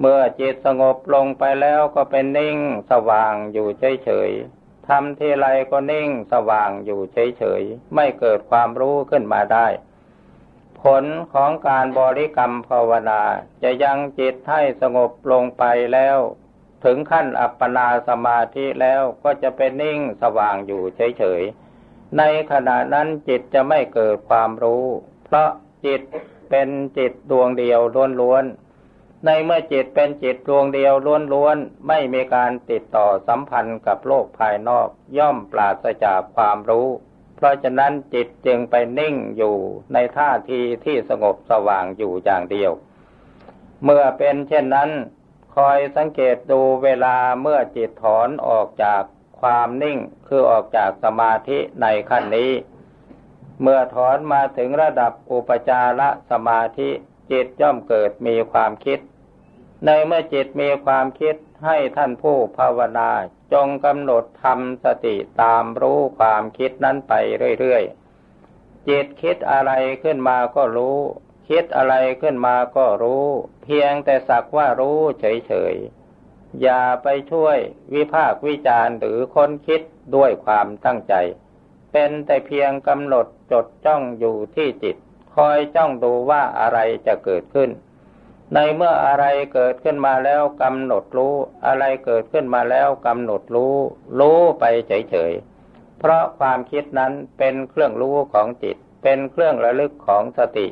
[0.00, 2.58] เมื่อจิตสงบลงไปแล้วก็เป็นนิ่ง
[2.90, 3.68] สว่างอยู่
[4.04, 9.66] เฉยๆทำทีไรก็นิ่งสว่างอยู่เฉยๆ ไม่เกิดความรู้ขึ้นมาได้
[10.80, 13.22] ผลของการบริกรรมภาวนา
[13.62, 16.18] จะยังจิตให้สงบลงไปแล้ว
[16.84, 24.84] ถึงขั้นอัปปนาสมาธิแล้วก็จะเป็นนิ่งสว่างอยู่เฉยๆ ในขณะนั้นจิตจะไม่เกิดความรู้
[25.24, 25.50] เพราะ
[25.86, 26.00] จิต
[26.50, 27.80] เป็นจิตดวงเดียว
[28.20, 28.69] ล้วนๆ
[29.26, 30.94] ในเมื่อจิตเป็นจิตดวงเดียว
[31.34, 36.88] ล้วนๆ ไม่มีการติดต่อสัมพันธ์กับโลกภายนอกย่อมปราศจากความรู้
[37.36, 39.56] เพราะฉะนั้นจิตจึงไปนิ่งอยู่
[39.92, 42.72] ในท่าทีที่สงบสว่างอยู่อย่างเดียว
[43.84, 44.90] เมื่อเป็นเช่นนั้น
[45.56, 49.02] คอยสังเกตดูเวลาเมื่อจิตถอนออกจาก
[49.40, 52.52] ความนิ่งคือออกจากสมาธิในขั้นนี้
[53.62, 56.90] เมื่อถอนมาถึงระดับอุปจารสมาธิ
[57.30, 59.00] จิตย่อมเกิดมีความคิด
[59.86, 63.10] ในเมื่อจิตมีความคิดให้ท่านผู้ภาวนา
[63.52, 67.12] จงกำหนดทำสติตามรู้ความคิดนั้นไป
[67.60, 70.98] เรื่อยๆ จิตคิดอะไรขึ้นมาก็รู้
[71.48, 73.26] คิดอะไรขึ้นมาก็รู้
[73.62, 77.58] เพียงแต่สักว่ารู้เฉยๆ อย่าไปช่วย
[77.94, 79.82] วิพากวิจารหรือค้นคิด
[80.16, 81.14] ด้วยความตั้งใจ
[81.92, 84.96] เป็นแต่เพียงกำหนดจดจ้องอยู่ที่จิต
[85.36, 87.70] คอยจ้องดูว่าอะไรจะเกิดขึ้น
[88.54, 91.34] ในเมื่ออะไรเกิดขึ้นมาแล้วกำหนดรู้
[91.66, 93.74] อะไรเกิดขึ้นมาแล้วกำหนดรู้
[94.18, 100.66] รู้ไปเฉยๆ เพราะความคิดนั้นเป็นเครื่องรู้ของจิต เป็นเครื่องระลึกของสติ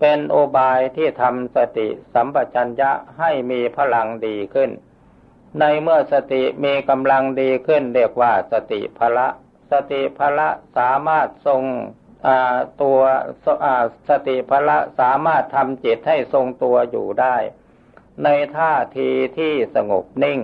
[0.00, 4.70] เป็นโอบายที่ทำสติสัมปชัญญะให้มีพลังดีขึ้น
[5.60, 9.28] ในเมื่อสติมีกำลังดีขึ้นเรียกว่าสติพละ
[9.70, 11.62] สติพละสามารถทรง
[12.82, 13.00] ตัว
[14.08, 17.36] สติพละสามารถทำจิตให้ทรงตัวอยู่ได้
[18.24, 20.40] ในท่าทีที่สงบนิ่ง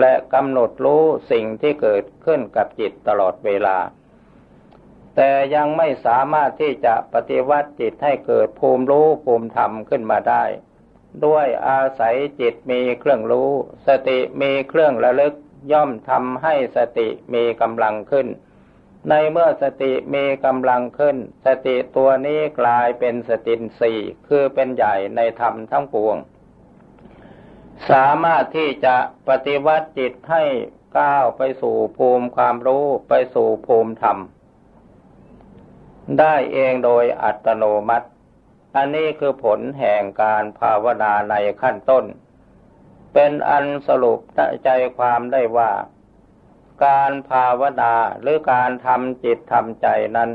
[0.00, 3.78] และกำหนดรู้สิ่งที่เกิดขึ้นกับจิตตลอดเวลา
[5.16, 10.44] แต่ยังไม่สามารถที่จะปฏิวัติจิตให้เกิดภูมิรู้ภูมิธรรมขึ้นมาได้
[11.24, 13.50] ด้วยอาศัยจิตมีเครื่องรู้
[13.86, 15.34] สติมีเครื่องระลึก
[15.72, 18.26] ย่อมทำให้สติมีกำลังขึ้น
[19.08, 26.16] ในเมื่อสติมีกำลังขึ้น สติตัวนี้กลายเป็นสตินสี่คือเป็นใหญ่ในธรรมทั้งปวง
[27.90, 28.96] สามารถที่จะ
[29.28, 30.44] ปฏิวัติจิตให้
[30.98, 34.18] ก้าวไปสู่ภูมิความรู้ไปสู่ภูมิธรรม
[36.18, 38.08] ได้เองโดยอัตโนมัติ
[38.76, 42.04] อันนี้คือผลแห่งการภาวนาในขั้นต้น
[43.12, 44.18] เป็นอันสรุป
[44.64, 45.70] ใจความได้ว่า
[46.82, 50.30] การภาวนาหรือการทำจิตทำใจนั้น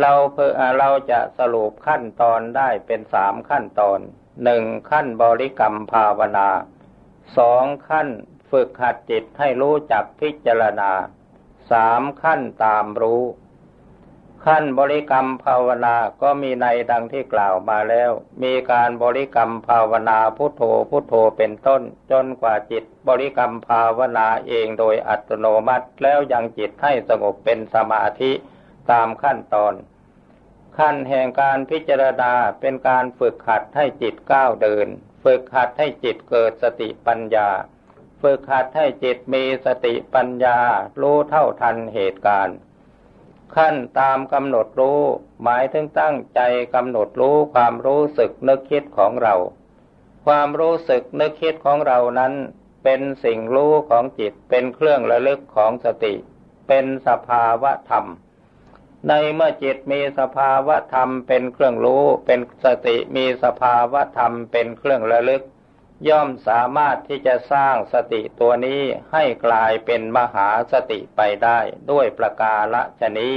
[0.00, 3.98] เราเพื่อเราจะสรุปขั้นตอนได้เป็นสามขั้นตอน
[4.44, 6.48] หนึ่งขั้นบริกรรมภาวนา
[7.38, 8.08] สองขั้น
[8.50, 10.90] ฝึกหัดจิตให้รู้จักพิจารณา
[11.70, 13.22] สามขั้นตามรู้
[14.46, 18.10] ขั้นบริกรรมภาวนาก็มีในดังที่กล่าวมาแล้ว
[18.42, 28.32] มีการบริกรรมภาวนาพุทโธพุทโธเป็นต้น จนกว่าจิตบริกรรมภาวนาเองโดยอัตโนมัติแล้วยังจิตให้สงบเป็นสมาธิ
[28.90, 29.74] ตามขั้นตอน
[30.78, 34.86] ขั้นแห่งการพิจารณาเป็นการฝึกหัดให้จิตก้าวเดิน
[35.24, 37.48] ฝึกหัดให้จิตเกิดสติปัญญา
[38.22, 40.58] ฝึกหัดให้จิตมีสติปัญญา
[41.00, 42.56] รู้เท่าทันเหตุการณ์
[43.56, 45.00] ขั้นตามกำหนดรู้
[45.42, 46.40] หมายถึงตั้งใจ
[46.74, 49.34] กำหนดรู้ความรู้สึกนึกคิดของเรา
[50.26, 52.32] ความรู้สึกนึกคิดของเรานั้น
[52.84, 56.14] เป็นสิ่งรู้ของจิตเป็นเครื่องระลึกของสติ
[56.68, 58.06] เป็นสภาวะธรรม
[59.08, 65.42] ในเมื่อจิตมีสภาวะธรรมเป็นเครื่องรู้ เป็นสติมีสภาวะธรรมเป็นเครื่องระลึก
[66.08, 71.58] ย่อมสามารถที่จะสร้างสติตัวนี้ให้กลายเป็นมหาสติไปได้
[71.90, 73.34] ด้วยประกาละชนี้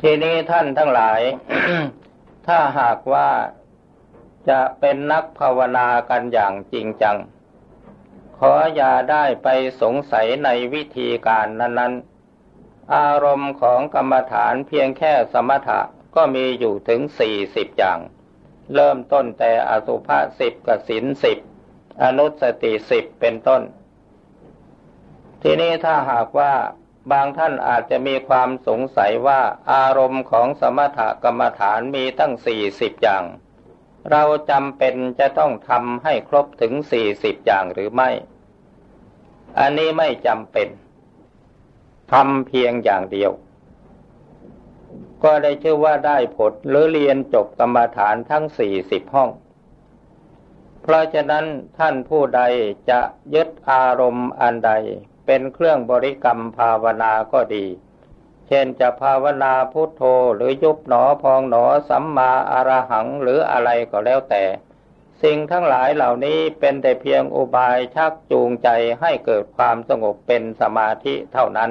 [0.00, 1.20] ทีนี้ท่านทั้งหลาย
[2.46, 3.30] ถ้าหากว่า
[4.48, 7.16] จะเป็นนักภาวนากันอย่างจริงจัง
[8.38, 9.48] ขออย่าได้ไป
[9.82, 11.94] สงสัยในวิธีการนั้น
[12.42, 15.80] ๆ อารมณ์ของกรรมฐานเพียงแค่สมถะ
[16.16, 17.98] ก็มีอยู่ถึงสี่สิบอย่าง
[18.74, 21.38] เริ่มต้นแต่อสุภะสิบกับสินสิบ
[22.02, 23.62] อนุสติสิบเป็นต้น
[25.42, 26.52] ทีนี้ถ้าหากว่า
[27.12, 29.40] บางท่านอาจจะมีความสงสัยว่า
[29.72, 33.24] อารมณ์ของสมถกรรมฐานมีตั้งสี่สิบอย่าง
[34.10, 38.10] เราจำเป็นจะต้องทำให้ครบถึงสี่สิบอย่างหรือไม่
[39.58, 40.68] อันนี้ไม่จำเป็น
[42.12, 43.30] ทำเพียงอย่างเดียว
[45.26, 49.30] ก็ได้ชื่อว่าได้ผลหรือเรียนจบกรรมฐานทั้งสี่สิบห้อง
[50.82, 51.44] เพราะฉะนั้น
[51.78, 52.42] ท่านผู้ใด
[52.90, 53.00] จะ
[53.34, 54.72] ยึดอารมณ์อันใด
[55.26, 57.66] เป็นเครื่องบริกรรมภาวนาก็ดี
[58.48, 60.02] เช่นจะภาวนาพุทโธ
[60.34, 64.44] หรือยุบหนอพองหนอสัมมาอารหังหรืออะไรก็แล้วแต่
[65.22, 68.68] สิ่งทั้งหลายเหล่านี้เป็นแต่เพียงอุบายชักจูงใจ
[69.00, 71.70] ให้เกิดความสงบเป็นสมาธิเท่านั้น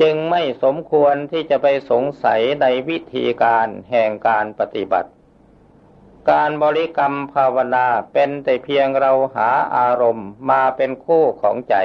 [0.00, 5.10] จึงไม่สมควรที่จะไปสงสัยในวิธีการแห่งการปฏิบัติ
[6.30, 11.76] การบริกรรมภาวนาเป็นแต่เพียงเราหาอารมณ์มาเป็นคู่ของใจ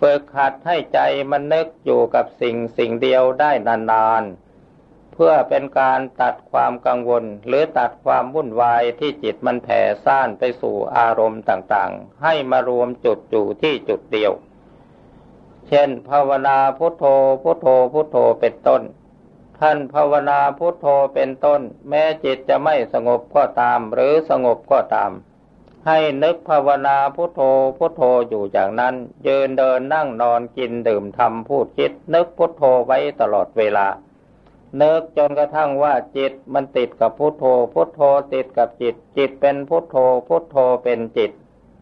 [0.00, 14.32] ฝึกหัดให้ใจมันนึกอยู่กับสิ่งสิ่งเดียวได้นานๆ เพื่อเป็นการตัดความกังวลหรือตัดความวุ่นวายที่จิตมันแผ่ซ่านไปสู่อารมณ์ต่างๆ ให้มารวมจุดอยู่ที่จุดเดียว
[15.74, 17.04] เช่น ภาวนาพุทโธ
[17.42, 18.82] พุทโธพุทโธเป็นต้น
[19.60, 25.10] ท่านภาวนาพุทโธเป็นต้น แม้จิตจะไม่สงบก็ตาม หรือสงบก็ตาม
[25.86, 27.40] ให้นึกภาวนาพุทโธ
[27.78, 28.94] พุทโธอยู่อย่างนั้น
[29.26, 33.86] ยืนเดินนั่งนอนกินดื่มทำพูดคิด นึกพุทโธไว้ตลอดเวลา
[34.80, 38.00] นึกจนกระทั่งว่าจิตมันติดกับพุทโธ พุทโธ
[38.32, 39.96] ติดกับจิต จิตเป็นพุทโธ
[40.28, 41.32] พุทโธเป็นจิต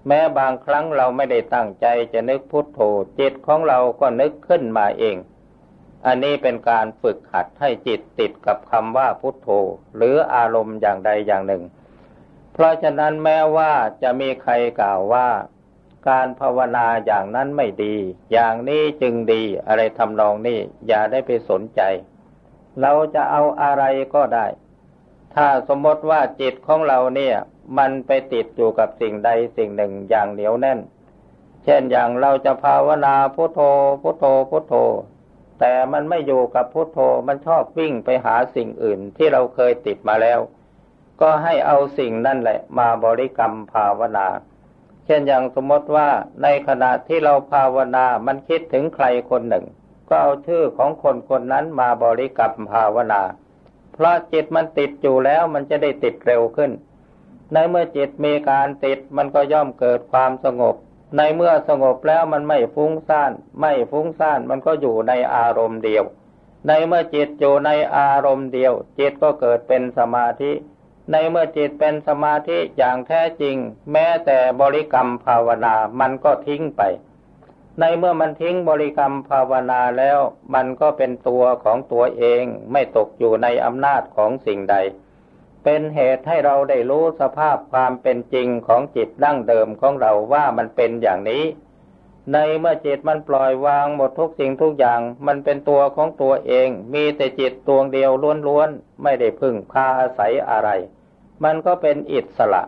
[0.06, 2.80] แม้บางครั้งเราไม่ได้ตั้งใจจะนึกพุทโธ
[3.18, 5.16] จิตของเราก็นึกขึ้นมาเอง
[6.06, 9.48] อันนี้เป็นการฝึกหัดให้จิตติดกับคำว่าพุทโธ
[9.96, 11.62] หรืออารมณ์อย่างใดอย่างหนึ่ง
[12.52, 15.28] เพราะฉะนั้นแม้ว่าจะมีใครกล่าวว่า
[16.08, 17.96] การภาวนาอย่างนั้นไม่ดี
[18.32, 21.80] อย่างนี้จึงดีอะไรทำนองนี้อย่าได้ไปสนใจ
[22.80, 23.84] เราจะเอาอะไร
[24.14, 24.46] ก็ได้
[25.34, 27.36] ถ้าสมมติว่าจิตของเราเนี่ย
[27.78, 30.78] มันไปติดอยู่กับสิ่งใดสิ่งหนึ่งอย่างเหนียวแน่น
[31.64, 33.60] เช่นอย่างเราจะภาวนาพุทโธ
[34.02, 34.74] พุทโธพุทโธ
[35.60, 40.40] แต่มันไม่อยู่กับพุทโธมันชอบวิ่งไปหาสิ่งอื่นที่เราเคยติดมาแล้ว
[41.20, 44.26] ก็ให้เอาสิ่งนั่นแหละ มาบริกรรมภาวนา
[45.06, 46.08] เช่นอย่างสมมติว่า
[46.42, 49.66] ในขณะที่เราภาวนามันคิดถึงใครคนหนึ่ง
[50.08, 53.22] ก็เอาชื่อของคนคนนั้นมาบริกรรมภาวนา
[53.92, 56.70] เพราะจิตมันติดอยู่แล้วมันจะได้ติดเร็วขึ้น
[57.52, 60.76] ในเมื่อจิตมีการติดมันก็ย่อมเกิดความสงบ
[61.16, 66.04] ในเมื่อสงบแล้วมันไม่ฟุ้งซ่าน ไม่ฟุ้งซ่านมันก็อยู่ในอารมณ์เดียว
[66.66, 70.52] ในเมื่อจิตอยู่ในอารมณ์เดียว จิตก็เกิดเป็นสมาธิ
[71.12, 73.56] ในเมื่อจิตเป็นสมาธิอย่างแท้จริง
[73.92, 76.82] แม้แต่บริกรรมภาวนามันก็ทิ้งไป
[77.80, 80.18] ในเมื่อมันทิ้งบริกรรมภาวนาแล้ว
[80.54, 84.76] มันก็เป็นตัวของตัวเอง ไม่ตกอยู่ในอำนาจของสิ่งใด
[85.64, 91.44] เป็นเหตุให้เราได้รู้สภาพความเป็นจริงของจิตดั้งเดิมของเราว่ามันเป็นอย่างนี้
[92.32, 98.10] ในเมื่อจิตมันปล่อยวางหมดทุกสิ่งทุกอย่าง มันเป็นตัวของตัวเอง มีแต่จิตตัวเดียว
[98.46, 100.68] ล้วนๆ ไม่ได้พึ่งพาอาศัยอะไร
[101.44, 102.62] มันก็เป็นอิสระ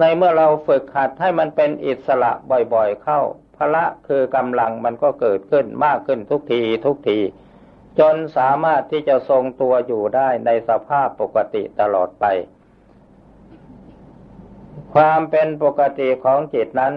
[0.00, 3.20] ในเมื่อเราฝึกหัดให้มันเป็นอิสระบ่อยๆเข้า
[3.56, 7.18] พละคือกำลังมันก็เกิดขึ้นมากขึ้นทุกทีทุกที
[7.98, 12.24] จนสามารถที่จะทรงตัวอยู่ได้ในสภาพปกติตลอดไป
[14.94, 16.94] ความเป็นปกติของจิตนั้น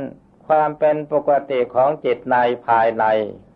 [0.47, 3.05] ความเป็นปกติของจิตในภายใน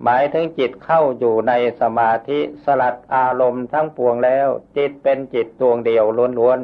[0.03, 6.05] หมายถึงจิตเข้าอยู่ในสมาธิสลัดอารมณ์ทั้งปวงแล้ว จิตเป็นจิตดวงเดียว
[6.39, 6.59] ล้วน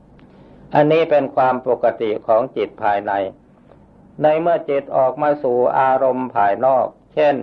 [0.00, 3.12] ๆ อันนี้เป็นความปกติของจิตภายใน
[4.22, 7.34] ในเมื่อจิตออกมาสู่อารมณ์ภายนอก เช่น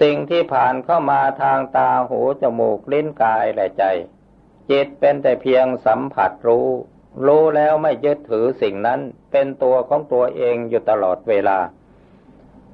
[0.00, 3.84] สิ่งที่ผ่านเข้ามาทางตาหูจมูกลิ้นกายและใจ
[4.70, 6.68] จิตเป็นแต่เพียงสัมผัสรู้
[7.26, 9.00] รู้แล้วไม่ยึดถือสิ่งนั้น
[9.32, 11.58] เป็นตัวของตัวเองอยู่ตลอดเวลา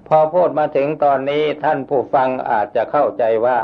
[0.09, 3.59] พอพูดมาถึงตอนนี้ท่านผู้ฟังอาจจะเข้าใจว่า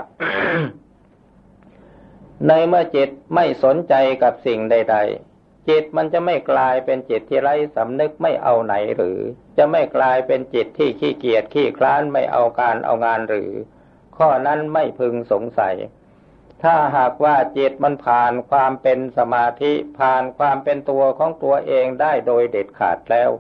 [2.47, 5.35] ในเมื่อจิตไม่สนใจกับสิ่งใด ๆ
[5.69, 9.19] จิตมันจะไม่กลายเป็นจิตที่ไร้สำนึกไม่เอาไหนหรือ
[9.58, 13.52] จะไม่กลายเป็นจิตที่ขี้เกียจขี้คลานไม่เอาการเอางานหรือ
[14.17, 15.75] ข้อนั้นไม่พึงสงสัย
[16.62, 23.31] ถ้าหากว่าจิตมันผ่านความเป็นสมาธิผ่านความเป็นตัวของตัวเองได้โดยเด็ดขาดแล้ว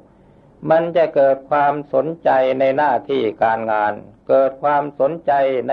[0.70, 3.92] มันจะเกิดความสนใจในหน้าที่การงาน
[4.28, 5.32] เกิดความสนใจ
[5.68, 5.72] ใน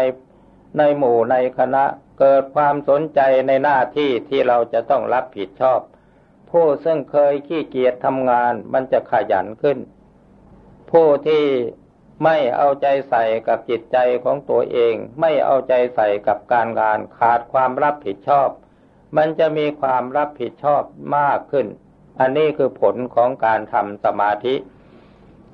[0.78, 1.86] ในหมู่ในคณะ
[2.20, 5.80] เกิดความสนใจในหน้าที่ที่เราจะต้องรับผิดชอบ
[6.54, 9.78] ผู้ซึ่งเคยขี้เกียจทำงานมันจะขยันขึ้น
[10.92, 11.46] ผู้ที่
[12.24, 18.50] ไม่เอาใจใส่กับจิตใจของตัวเอง ไม่เอาใจใส่กับการงานขาดความรับผิดชอบ
[19.18, 20.84] มันจะมีความรับผิดชอบ
[21.18, 21.68] มากขึ้น
[22.20, 24.56] อันนี้คือผลของการทำสมาธิ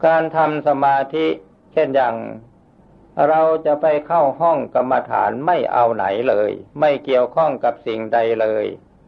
[0.06, 1.28] การทำสมาธิ
[1.74, 2.16] เช่นอย่าง
[3.28, 8.66] เราจะไปเข้าห้องกรรมฐานไม่เอาไหนเลย ไม่เกี่ยวข้องกับสิ่งใดเลย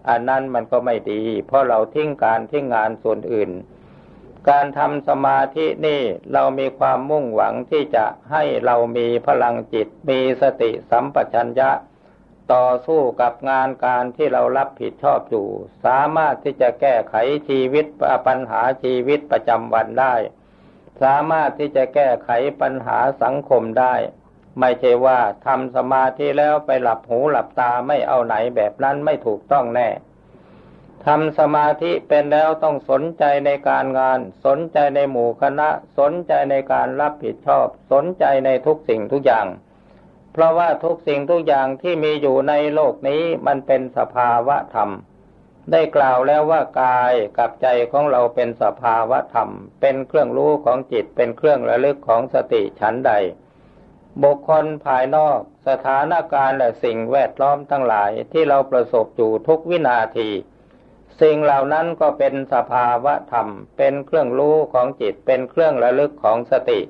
[0.09, 3.51] อันนั้นมันก็ไม่ดี เพราะเราทิ้งการทิ้งงานส่วนอื่น
[4.49, 6.01] การทำสมาธินี่
[6.33, 11.71] เรามีความมุ่งหวังที่จะให้เรามีพลังจิต มีสติสัมปชัญญะ
[12.53, 15.47] ต่อสู้กับงานการที่เรารับผิดชอบอยู่
[15.85, 17.15] สามารถที่จะแก้ไข
[17.49, 17.85] ชีวิต
[18.27, 20.15] ปัญหาชีวิตประจำวันได้
[21.01, 22.29] สามารถที่จะแก้ไข
[22.61, 23.95] ปัญหาสังคมได้
[24.59, 29.89] ไม่ใช่ว่าทำสมาธิแล้วไปหลับหูหลับตาไม่เอาไหนแบบนั้นไม่ถูกต้องแน่
[31.05, 39.47] ทำสมาธิเป็นแล้วต้องสนใจในการงาน สนใจในหมู่คณะ สนใจในการรับผิดชอบ สนใจในทุกสิ่งทุกอย่าง
[40.33, 44.89] เพราะว่าทุกสิ่งทุกอย่างที่มีอยู่ในโลกนี้มันเป็นสภาวะธรรม
[45.71, 49.49] ได้กล่าวแล้วว่ากายกับใจของเราเป็นสภาวะธรรม
[49.81, 53.11] เป็นเครื่องรู้ของจิตเป็นเครื่องระลึกของสติฉันใด
[54.23, 60.29] บุคคลภายนอกสถานการณ์และสิ่งแวดล้อมทั้งหลายที่เราประสบอยู่ทุกวินาที
[61.21, 63.47] สิ่งเหล่านั้นก็เป็นสภาวะธรรม
[63.77, 66.81] เป็นเครื่องรู้ของจิตเป็นเครื่องระลึกของสติ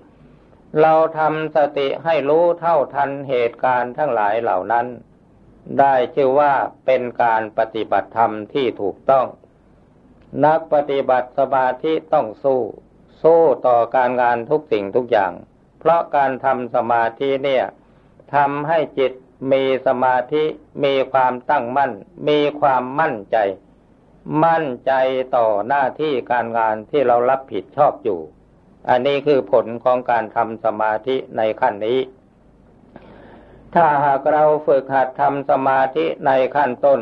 [0.81, 4.87] เราทำสติให้รู้เท่าทันเหตุการณ์ทั้งหลายเหล่านั้น
[5.79, 6.53] ได้ชื่อว่า
[6.85, 9.25] เป็นการปฏิบัติธรรมที่ถูกต้อง
[10.45, 12.61] นักปฏิบัติสมาธิต้องสู้
[13.23, 15.31] สู้ต่อการงานทุกสิ่งทุกอย่าง
[15.81, 17.65] เพราะการทำสมาธิเนี่ย
[18.35, 19.11] ทำให้จิต
[19.51, 20.43] มีสมาธิ
[20.83, 21.91] มีความตั้งมั่น
[22.27, 23.37] มีความมั่นใจ
[24.43, 24.93] มั่นใจ
[25.35, 28.19] ต่อหน้าที่การงานที่เรารับผิดชอบอยู่
[28.89, 31.99] อันนี้คือผลของการทำสมาธิในขั้นนี้
[33.73, 36.99] ถ้าหากเราฝึกหัดทำสมาธิในขั้นต้น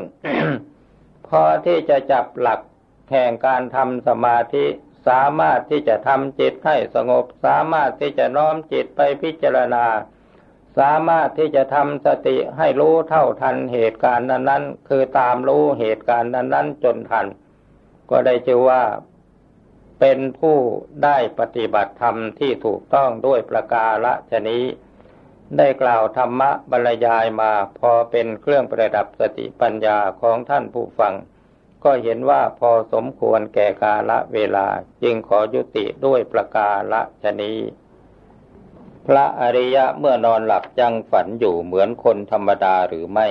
[1.27, 2.59] พอที่จะจับหลัก
[3.11, 4.65] แห่งการทำสมาธิ
[5.07, 9.85] สามารถที่จะทำจิตให้สงบ สามารถที่จะน้อมจิตไปพิจารณา
[10.77, 17.25] สามารถที่จะทำสติให้รู้เท่าทันเหตุการณ์นั้นๆ คือตามรู้เหตุการณ์นั้นๆ จนทัน
[18.09, 18.83] ก็ได้ชื่อว่า
[19.99, 20.57] เป็นผู้
[21.03, 24.63] ได้ปฏิบัติธรรมที่ถูกต้องด้วยประกาละชนี้
[25.57, 31.13] ได้กล่าวธรรมะบรรยายมาพอเป็นเครื่องประดับสติปัญญาของท่านผู้ฟัง
[31.83, 34.67] ก็เห็นว่าพอสมควรแก่กาละเวลา
[35.03, 37.53] จึงขอยุติด้วยประกาละชนี
[39.05, 43.27] พระอริยะเมื่อนอนหลับยังฝันอยู่เหมือนคนธรรมดาหรือไม่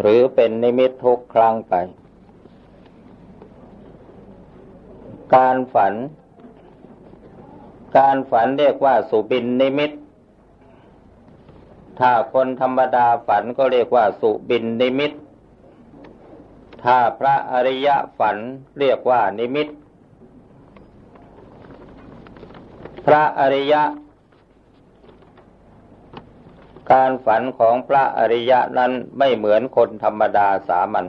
[0.00, 1.74] หรือเป็นนิมิตทุกครั้งไป
[5.34, 5.94] การฝัน
[7.98, 9.90] การฝันเรียกว่าสุบินนิมิต
[11.98, 15.12] ถ้าคนธรรมดาฝันก็เรียกว่าสุบินนิมิต
[16.84, 18.36] ถ้าพระอริยะฝัน
[18.78, 19.68] เรียกว่านิมิต
[23.06, 23.82] พระอริยะ
[26.92, 31.06] การฝันของพระอริยะนั้นไม่เหมือนคนธรรมดาสามัญ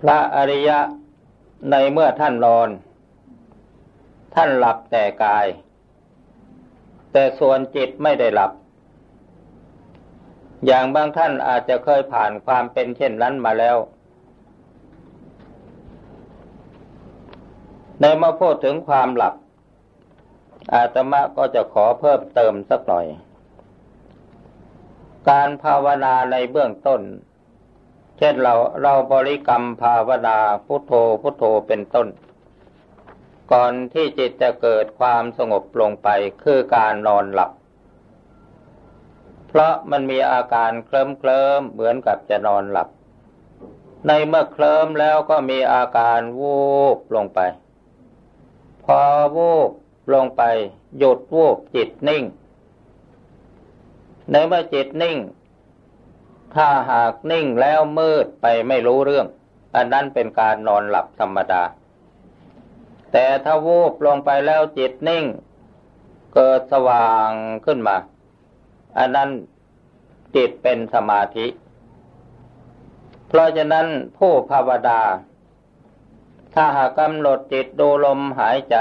[0.00, 0.78] พระอริยะ
[1.70, 2.68] ในเมื่อท่านนอน
[4.34, 5.46] ท่านหลับแต่กาย
[7.12, 8.52] แต่ส่วนจิตไม่ได้หลับ
[10.66, 13.76] อย่างบางท่านอาจจะเคยผ่านความเป็นเช่นนั้นมาแล้ว
[18.00, 19.34] ในเมื่อพูดถึงความหลับ
[20.74, 23.06] อาตมาก็จะขอเพิ่มเติมสักหน่อย
[25.28, 27.00] การภาวนาในเบื้องต้น
[28.18, 30.92] เช่นเราเราบริกรรมภาวนาพุทโธ
[31.22, 32.08] พุทโธเป็นต้น
[33.52, 36.08] ก่อนที่จิตจะเกิดความสงบลงไป
[36.42, 37.50] คือการนอนหลับ
[39.52, 42.88] เพราะมันมีอาการเคลิ้มเคลิมเหมือนกับจะนอนหลับ
[44.06, 46.60] ในเมื่อเคลิ้มแล้วก็มีอาการวู
[46.96, 47.40] บลงไป
[48.84, 49.00] พอ
[49.36, 49.70] วูบ
[50.14, 50.42] ลงไป
[50.98, 52.24] หยุดวูบจิตนิ่ง
[54.30, 55.18] ในเมื่อจิตนิ่ง
[56.54, 59.26] ถ้าหากนิ่งแล้วมืดไปไม่รู้เรื่อง
[59.76, 61.62] อันนั้นเป็นการนอนหลับธรรมดา
[63.12, 65.24] แต่ถ้าวูบลงไปแล้วจิตนิ่ง
[66.34, 67.30] เกิดสว่าง
[67.66, 67.96] ขึ้นมา
[68.98, 69.30] อันนั้น
[70.36, 71.46] จิตเป็นสมาธิ
[73.28, 73.86] เพราะฉะนั้น
[74.18, 75.00] ผู้ภาวดา
[76.54, 78.76] ถ้าหากกำหนดจิตดูลมหายใจ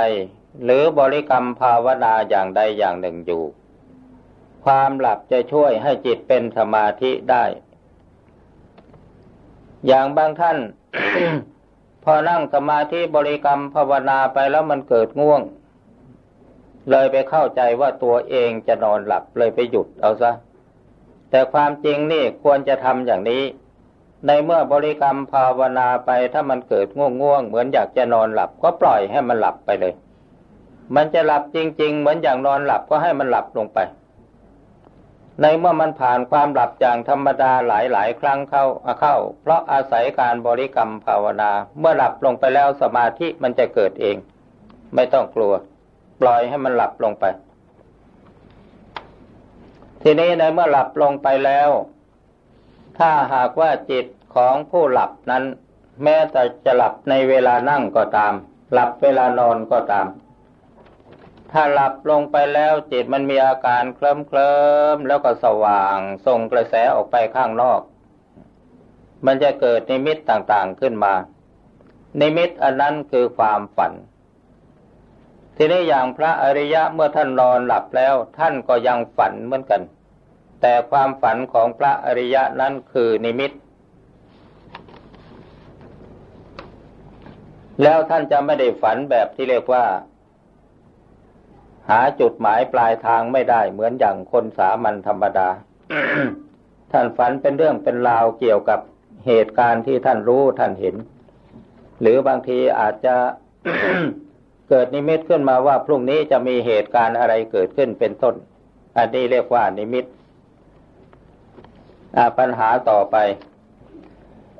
[0.64, 3.44] หรือบริกรรมภาวนาอย่างใดอย่างหนึ่งอยู่
[4.66, 7.46] ความหลับจะช่วยให้จิตเป็นสมาธิได้
[9.88, 10.58] อย่างบางท่าน
[12.04, 15.42] พอนั่งสมาธิบริกรรมภาวนาไปแล้วมันเกิดง่วง
[16.90, 20.32] เลยไปเข้าใจว่าตัวเองจะนอนหลับเลยไปหยุดเอาซะ
[21.30, 23.44] แต่ความจริงนี่ควรจะทำอย่างนี้
[24.28, 29.94] ในเมื่อบริกรรมภาวนาไปถ้ามันเกิดง่วงง่วงเหมือนอยากจะนอนหลับก็ปล่อยให้มันหลับไปเลย
[30.96, 33.80] มันจะหลับจริง ๆ เหมือนอย่างนอนหลับก็ให้มันหลับลงไป
[35.42, 38.66] ในเมื่อมันผ่านความหลับอย่างธรรมดาหลายๆครั้งเข้า
[39.00, 44.16] เข้า เพราะอาศัยการบริกรรมภาวนา เมื่อหลับลงไปแล้วสมาธิมันจะเกิดเอง
[44.96, 45.54] ไม่ต้องกลัว
[46.22, 47.26] ปล่อยให้มันหลับลงไป
[50.02, 51.70] ทีนี้ในเมื่อหลับลงไปแล้ว
[52.98, 54.06] ถ้าหากว่าจิต
[54.36, 55.44] ของผู้หลับนั้น
[56.04, 58.34] แม้แต่จะหลับในเวลานั่งก็ตาม
[58.74, 60.08] หลับเวลานอนก็ตาม
[61.52, 64.54] ถ้าหลับลงไปแล้วจิตมันมีอาการเคลิ้มเคลิ
[64.96, 67.82] มแล้วก็สว่างส่งกระแสออกไปข้างนอก
[69.26, 71.14] มันจะเกิดนิมิตต่างๆขึ้นมา
[72.20, 73.94] นิมิตอันนั้นคือความฝัน
[75.62, 79.82] ทีนี้อย่างพระอริยะเมื่อท่านนอนหลับแล้ว ท่านก็ยังฝันเหมือนกัน
[80.62, 83.52] แต่ความฝันของพระอริยะนั้นคือนิมิต
[87.84, 89.86] แล้วท่านจะไม่ได้ฝันแบบที่เรียกว่า
[91.90, 95.50] หาจุดหมายปลายทางไม่ได้เหมือนอย่างคนสามัญธรรมดา
[96.92, 98.80] ท่านฝันเป็นเรื่องเป็นราวเกี่ยวกับ
[99.26, 100.96] เหตุการณ์ที่ท่านรู้ท่านเห็น
[102.02, 103.16] หรือบางทีอาจจะ
[104.70, 108.36] เกิดนิมิตขึ้นมาว่าพรุ่งนี้จะมีเหตุการณ์อะไรเกิดขึ้นเป็นต้น
[108.98, 110.06] อันนี้เรียกว่านิมิต
[112.38, 113.16] ปัญหาต่อไป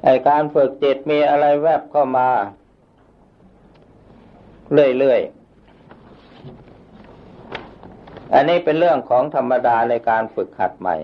[0.04, 2.28] ไอการฝึกจิตมีอะไรแวบเข้ามา
[4.74, 10.96] เรื่อยๆ อันนี้เป็นเรื่องของธรรมดาในการฝึกหัดใหม่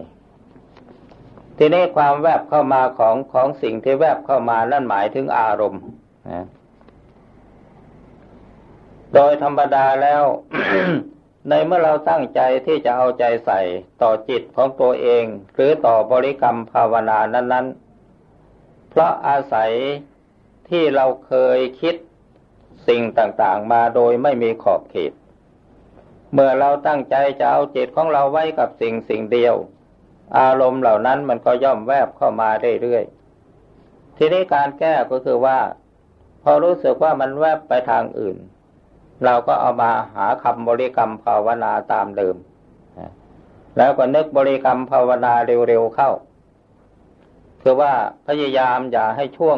[1.57, 5.81] ทีนี้ความแวบเข้ามาของของสิ่งที่แวบเข้ามานั่นหมายถึงอารมณ์
[6.31, 6.45] นะ
[9.15, 10.23] โดยธรรมดาแล้ว
[11.49, 13.59] ในเมื่อเราตั้งใจที่จะเอาใจใส่
[14.01, 17.67] ต่อจิตของตัวเอง หรือต่อบริกรรมภาวนานั้น
[18.29, 19.71] ๆ เพราะอาศัย
[20.69, 21.95] ที่เราเคยคิด
[22.87, 25.13] สิ่งต่างๆ มาโดยไม่มีขอบเขต
[26.33, 29.55] เมื่อเราตั้งใจจะเอาจิตของเราไว้กับสิ่งสิ่งเดียว
[30.39, 32.49] อารมณ์เหล่านั้นมันก็ย่อมแวบเข้ามา
[32.81, 35.59] เรื่อยๆ ทีนี้การแก้ก็คือว่า
[36.43, 38.37] พอรู้สึกว่ามันแวบไปทางอื่น
[39.23, 42.35] เราก็เอามาหาคำบริกรรมภาวนาตามเดิม
[43.77, 46.11] แล้วก็นึกบริกรรมภาวนาเร็วๆเข้า
[47.61, 47.93] คือว่า
[48.27, 49.57] พยายามอย่าให้ช่วง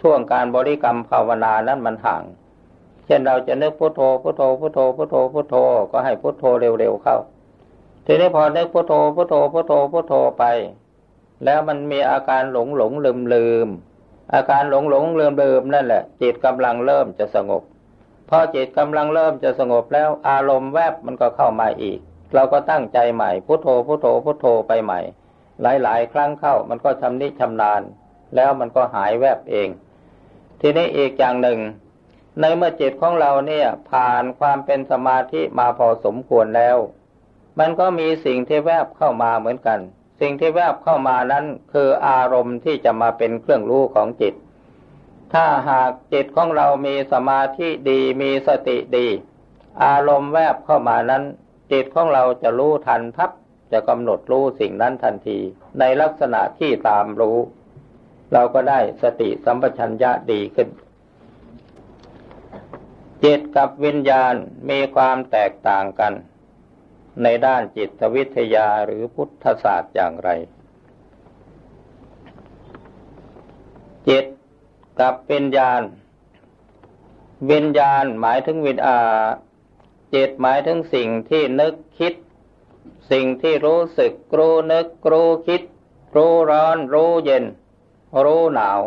[0.00, 2.22] ช่วงการบริกรรมภาวนานั้นมันห่าง
[3.06, 5.54] เช่นเราจะนึกพุโทโธพุโทโธพุโทโธพุโทโธพุโทโธ
[5.92, 7.16] ก็ให้พุโทโธเร็วๆเข้า
[8.06, 10.44] ทีนี้พอนึกพุโทโธพุโทโธพุโทโธพุโทโธไป
[11.44, 13.68] แล้วมันมีอาการหลงหลงลืมลืม
[14.34, 17.62] อาการหลงหลงลืมลืมนั่นแหละจิตกำลังเริ่มจะสงบ
[18.28, 21.98] พอจิตกำลังเริ่มจะสงบแล้วอารมณ์แวบมันก็เข้ามาอีก
[22.34, 25.00] เราก็ตั้งใจใหม่พุโทโธพุโทโธพุโทโธไปใหม่
[25.62, 27.82] หลาย ๆ ครั้งเข้ามันก็ชำนิชำนาญ
[28.34, 29.68] แล้วมันก็หายแวบเอง
[30.60, 31.60] ทีนี้อีกอย่างหนึ่ง
[32.40, 36.76] ในเมื่อจิตของเราเนี่ยผ่านความเป็นสมาธิมาพอสมควรแล้ว
[37.58, 39.78] มันก็มีสิ่งที่แวบเข้ามาเหมือนกัน
[40.20, 44.34] สิ่งที่แวบเข้ามานั้นคืออารมณ์ที่จะมาเป็นเครื่องรู้ของจิต
[45.34, 49.08] ถ้าหากจิตของเรามีสมาธิดีมีสติดี
[49.84, 51.24] อารมณ์แวบเข้ามานั้น
[51.72, 53.30] จิตของเราจะรู้ทันพับ
[53.72, 55.38] จะกำหนดรู้สิ่งนั้นทันที
[55.78, 57.38] ในลักษณะที่ตามรู้
[58.32, 60.68] เราก็ได้สติสัมปชัญญะดีขึ้น
[63.24, 64.34] จิตกับวิญญาณ
[64.70, 66.12] มีความแตกต่างกัน
[67.22, 70.30] ในด้านจิตวิทยาหรือพุทธศาสตร์อย่างไร
[74.08, 74.24] จิต
[75.00, 75.82] กับวิญญาณ
[77.50, 78.98] วิญญาณหมายถึงวิญอา
[80.14, 82.14] จิตหมายถึงสิ่งที่นึกคิด
[83.10, 85.62] สิ่งที่รู้สึกรู้นึกรู้คิด
[86.16, 87.44] รู้ร้อนรู้เย็น
[88.24, 88.80] รู้หนาว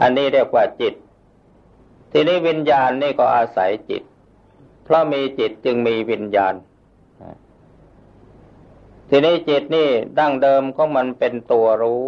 [0.00, 0.94] อันนี้เรียกว่าจิต
[2.12, 4.02] ทีนี้วิญญาณนี่ก็อาศัยจิต
[4.84, 6.54] เพราะมีจิตจึงมีวิญญาณ
[9.08, 9.88] ทีนี้จิตนี่
[10.18, 12.04] ดั้งเดิมของมันเป็นตัวรู้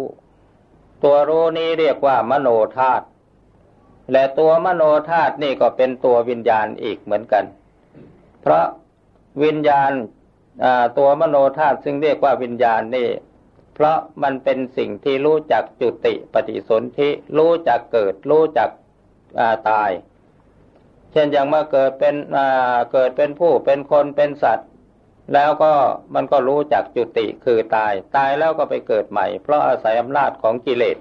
[1.03, 3.05] ตัวรู้นี้เรียกว่ามโนธาตุ
[4.11, 7.45] และตัวมโนธาตุนี่ก็เป็นตัววิญญาณอีกเหมือนกัน
[8.41, 8.65] เพราะ
[9.43, 9.91] วิญญาณ
[10.97, 13.09] ตัวมโนธาตุซึ่งเรียกว่าวิญญาณนี่
[13.73, 18.69] เพราะมันเป็นสิ่งที่รู้จักจุติปฏิสนธิรู้จักเกิด รู้จัก
[19.69, 19.91] ตาย
[21.11, 22.15] เช่นอย่างเมื่อเกิดเป็น
[22.93, 24.69] เกิดเป็นผู้เป็นคนเป็นสัตว์
[25.33, 25.73] แล้วก็
[26.15, 30.97] มันก็รู้จักจุติคือตาย ตายแล้วก็ไปเกิดใหม่ เพราะอาศัยอำนาจของกิเลส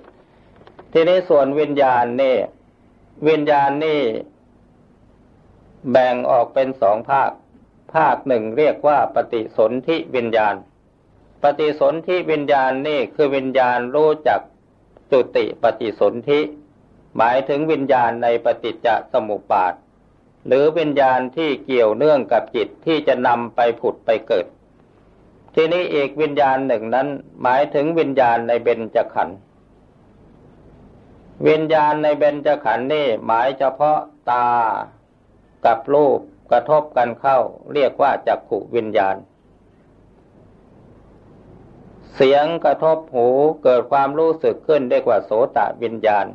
[0.93, 2.37] ทีนี้ส่วนวิญญาณนี่
[3.29, 4.01] วิญญาณนี่
[5.91, 7.31] แบ่งออกเป็นสองภาค
[7.95, 10.55] ภาคหนึ่งเรียกว่าปฏิสนธิวิญญาณ
[11.43, 14.41] ปฏิสนธิวิญญาณนี่คือวิญญาณรู้จัก
[15.12, 16.41] จุติปฏิสนธิ
[17.16, 19.75] หมายถึงวิญญาณในปฏิจจสมุปบาท
[20.47, 24.47] หรือวิญญาณที่เกี่ยวเนื่องกับจิตที่จะนำไปผุดไปเกิด
[25.55, 27.09] ทีนี้อีกวิญญาณหนึ่งนั้น
[27.43, 29.38] หมายถึงวิญญาณในเบญจขันธ์
[31.49, 33.99] วิญญาณในเบญจขันธ์นี่หมายเฉพาะ
[34.30, 34.47] ตา
[35.66, 36.20] กับรูป
[36.51, 37.38] กระทบกันเข้า
[37.74, 39.16] เรียกว่าจักขุวิญญาณ
[42.14, 43.28] เสียงกระทบหู
[43.62, 46.26] เกิดความรู้สึกขึ้นเรียกว่าโสตวิญญาณ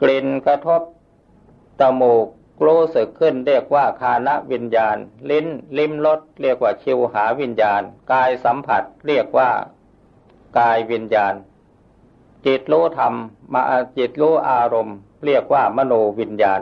[0.00, 0.82] กลิ่นกระทบ
[1.80, 2.26] ตมูก
[2.66, 4.96] รู้สึกขึ้นเรียกว่าคานวิญญาณ
[5.30, 5.46] ลิ้น
[5.78, 9.50] ลิ้มรสเรียกว่าชิวหาวิญญาณ กายสัมผัสเรียกว่า
[10.58, 11.34] กายวิญญาณ
[12.46, 13.14] จิตรู้ธรรม
[13.52, 13.62] มา
[13.98, 16.60] จิตรู้อารมณ์ เรียกว่ามโนวิญญาณ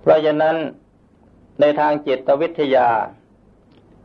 [0.00, 0.56] เพราะฉะนั้น
[1.60, 2.88] ในทางจิตวิทยา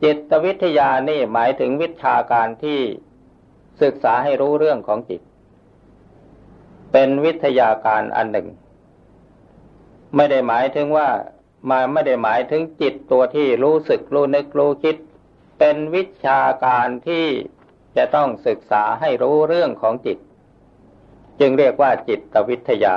[0.02, 2.80] จิตวิทยานี่หมายถึงวิชาการที่
[3.82, 5.20] ศึกษาให้รู้เรื่องของจิต
[6.92, 8.48] เป็นวิทยาการอันหนึ่ง
[10.16, 11.08] ไม่ได้หมายถึงว่า
[11.70, 14.96] มาไม่ได้หมายถึงจิตตัวที่รู้สึกรู้นึกรู้คิด
[15.58, 17.26] เป็นวิชาการที่
[17.96, 20.18] จะต้องศึกษาให้รู้เรื่องของจิต
[21.40, 22.94] จึงเรียกว่าจิตวิทยา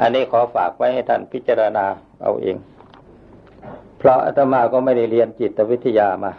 [0.00, 1.86] อันนี้ขอฝากไว้ให้ท่านพิจารณา
[2.22, 2.56] เอาเอง
[3.98, 6.32] เพราะอาตมาก็ไม่ได้เรียนจิตวิทยามา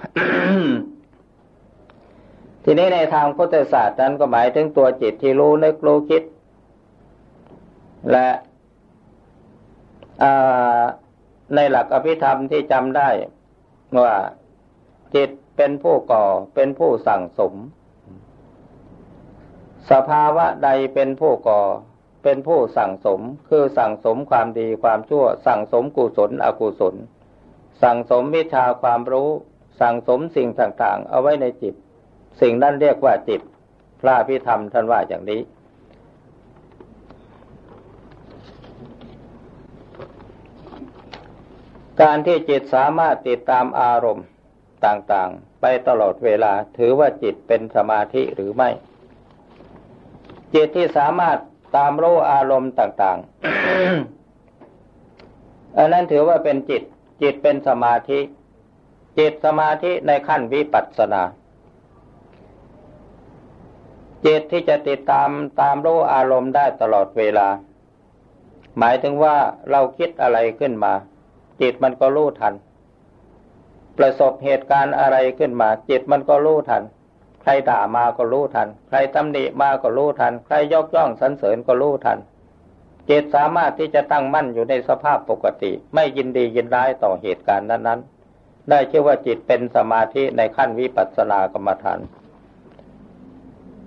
[2.64, 6.24] ทีนี้ในทางพุทธศาสตร์นั้นก็หมายถึงตัวจิตที่รู้นึกรู้คิด
[8.12, 8.28] และ
[11.56, 13.10] ในหลักอภิธรรมที่จำได้
[14.04, 14.16] ว่า
[15.16, 17.54] จิตเป็นผู้ก่อเป็นผู้สั่งสม
[19.92, 21.62] สภาวะใดเป็นผู้ก่อ
[22.24, 26.96] เป็นผู้สั่งสม คือสั่งสมความดีความชั่ว สั่งสมกุศลอกุศล
[27.84, 29.30] สั่งสมวิชาความรู้
[29.82, 31.76] สั่งสมสิ่งต่างๆ เอาไว้ในจิต
[32.42, 33.42] สิ่งนั้นเรียกว่าจิต
[34.02, 35.42] พระพิธรรมท่านว่าอย่างนี้
[42.02, 44.26] การที่จิตสามารถติดตามอารมณ์
[44.86, 48.70] ต่างๆ ไปตลอดเวลาถือว่าจิตเป็นสมาธิหรือไม่
[50.54, 51.38] จิตที่สามารถ
[51.76, 53.28] ตามรู้อารมณ์ต่างๆ
[55.78, 56.84] อันนั้นถือว่าเป็นจิต
[57.22, 58.20] จิตเป็นสมาธิ
[59.20, 61.24] จิตสมาธิในขั้นวิปัสสนา
[64.26, 65.30] จิตที่จะติดตาม
[65.62, 67.48] ตามรู้อารมณ์ได้ตลอดเวลา
[68.78, 69.36] หมายถึงว่า
[69.72, 70.94] เราคิดอะไรขึ้นมา
[71.62, 72.54] จิตมันก็รู้ทัน
[73.98, 76.84] ประสบเหตุการณ์อะไรขึ้นมา จิตมันก็รู้ทัน
[77.42, 82.20] ใครด่ามาก็รู้ทัน ใครตำหนิมาก็รู้ทัน ใครยกย่องสรรเสริญก็รู้ทัน
[83.10, 92.00] จิตสามารถที่จะตั้งมั่นอยู่ในสภาพปกติ ไม่ยินดียินร้ายต่อเหตุการณ์นั้นๆ ได้ชื่อว่าจิตเป็นสมาธิในขั้นวิปัสสนากรรมฐาน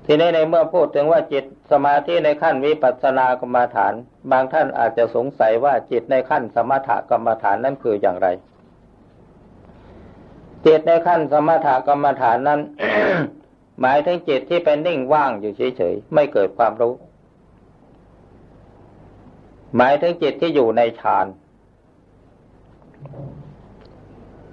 [0.06, 3.94] ทีนี้ในเมื่อพูดถึงว่าจิตสมาธิในขั้นวิปัสสนากรรมฐาน
[4.30, 8.28] บางท่านอาจจะสงสัยว่าจิตในขั้นสมถกรรมฐานนั้นคืออย่างไร
[10.66, 12.60] จิตในขั้นสมถกรรมฐานนั้น
[13.80, 16.94] หมายถึงจิตที่เป็นนิ่งว่างอยู่เฉยๆไม่เกิดความรู้
[19.76, 21.26] หมายถึงจิตที่อยู่ในฌาน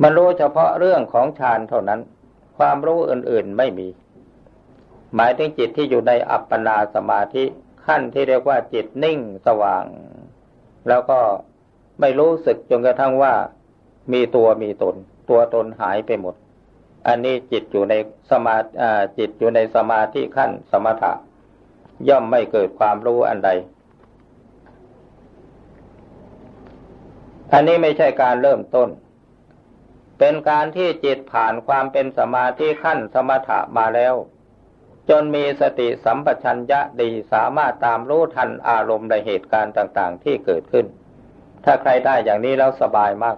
[0.02, 2.00] มันรู้เฉพาะเรื่องของฌานเท่านั้น
[2.58, 3.88] ความรู้อื่นๆไม่มี
[5.16, 7.44] หมายถึงจิตที่อยู่ในอัปปนาสมาธิ
[7.90, 9.86] ขั้นที่เรียกว่าจิตนิ่งสว่าง
[10.90, 11.20] แล้วก็
[12.00, 13.34] ไม่รู้สึกจนกระทั่งว่า
[14.14, 14.96] มีตัวมีตน
[15.30, 16.36] ตัวตนหายไปหมด
[17.08, 17.94] อันนี้จิตอยู่ใน
[18.30, 18.56] สมา
[19.18, 21.14] จิตอยู่ในสมาธิขั้นสมถะ
[22.10, 23.50] ย่อมไม่เกิดความรู้อันใด
[27.54, 28.90] อันนี้ไม่ใช่การเริ่มต้น
[30.20, 34.16] เป็นการที่จิตผ่านความเป็นสมาธิขั้นสมถะมาแล้ว
[35.10, 40.86] จนมีสติสัมปชัญญะดีสามารถตามรู้ทันอารมณ์ในเหตุการณ์ต่างๆ ที่เกิดขึ้น
[41.64, 43.38] ถ้าใครได้อย่างนี้แล้วสบายมาก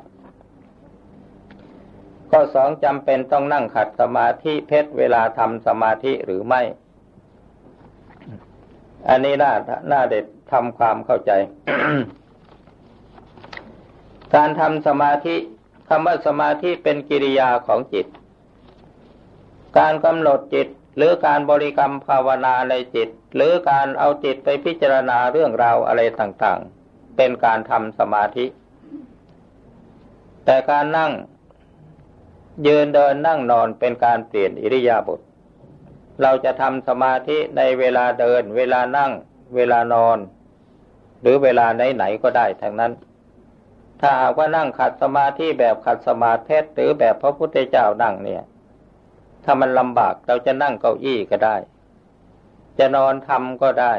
[2.30, 6.62] ข้อสองจำเป็นต้องนั่งขัดสมาธิเพชรเวลาทำสมาธิหรือไม่
[9.10, 9.54] อันนี้น่า
[9.92, 11.32] น่าเด็ดทำความเข้าใจ
[14.36, 15.36] การทำสมาธิ
[15.88, 18.08] คำว่าสมาธิเป็นกิริยาของจิต
[19.78, 20.68] การกำหนดจิต
[20.98, 28.46] หรือการบริกรรมภาวนาในจิต หรือการเอาจิตไปพิจารณาเรื่องราวอะไรต่างๆ เป็นการทำสมาธิ
[30.46, 31.12] แต่การนั่ง
[32.68, 35.20] ยืนเดินนั่งนอนเป็นการเปลี่ยนอิริยาบถ
[36.22, 39.12] เราจะทำสมาธิในเวลาเดิน เวลานั่ง
[39.56, 40.18] เวลานอน
[41.22, 42.94] หรือเวลาไหนๆก็ได้ทั้งนั้น
[44.02, 48.44] ถ้าหากว่านั่งขัดสมาธิแบบขัดสมาธิหรือแบบพระพุทธเจ้านั่งเนี่ย
[49.44, 51.56] ถ้ามันลำบากเราจะนั่งเก้าอี้ก็ได้
[52.80, 53.94] จะนอนทำก็ได้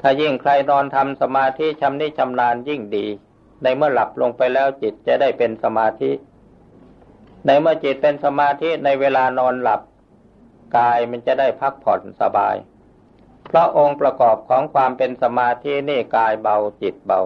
[0.00, 3.06] ถ้ายิ่งใครนอนทำสมาธิชำนิชำนาญยิ่งดี
[3.62, 6.10] ในเมื่อหลับลงไปแล้วจิตจะได้เป็นสมาธิ
[7.46, 9.80] ในเมื่อจิตเป็นสมาธิในเวลานอนหลับ
[10.76, 12.56] กายมันจะได้พักผ่อนสบาย
[13.46, 17.20] เพราะองค์ประกอบของความเป็นสมาธินี่กายเบาจิตเบา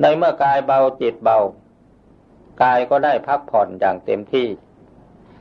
[0.00, 1.38] ในเมื่อกายเบาจิตเบา
[2.62, 4.48] กายก็ได้พักผ่อนอย่างเต็มที่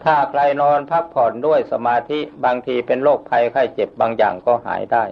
[0.04, 5.06] ถ้าใครนอนพักผ่อนด้วยสมาธิบางทีเป็นโรคภัยไข้เจ็บบางอย่างก็หายได้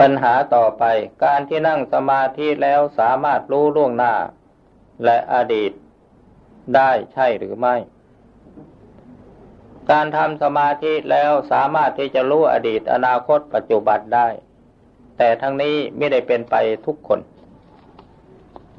[0.00, 0.84] ปัญหาต่อไป
[1.24, 4.14] การที่นั่งสมาธิแล้วสามารถรู้ล่วงหน้า
[5.04, 5.72] และอดีต
[6.76, 7.76] ได้ใช่หรือไม่
[9.90, 14.28] การทำสมาธิแล้วสามารถที่จะรู้อดีตอนาคตปัจจุบันได้
[15.16, 16.54] แต่ทั้งนี้ไม่ได้เป็นไป
[16.86, 17.20] ทุกคน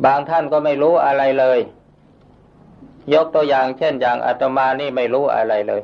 [0.06, 1.60] บางท่านก็ไม่รู้อะไรเลย
[3.14, 5.82] ยกตัวอย่างเช่นอย่างอาตมานี่ไม่รู้อะไรเลย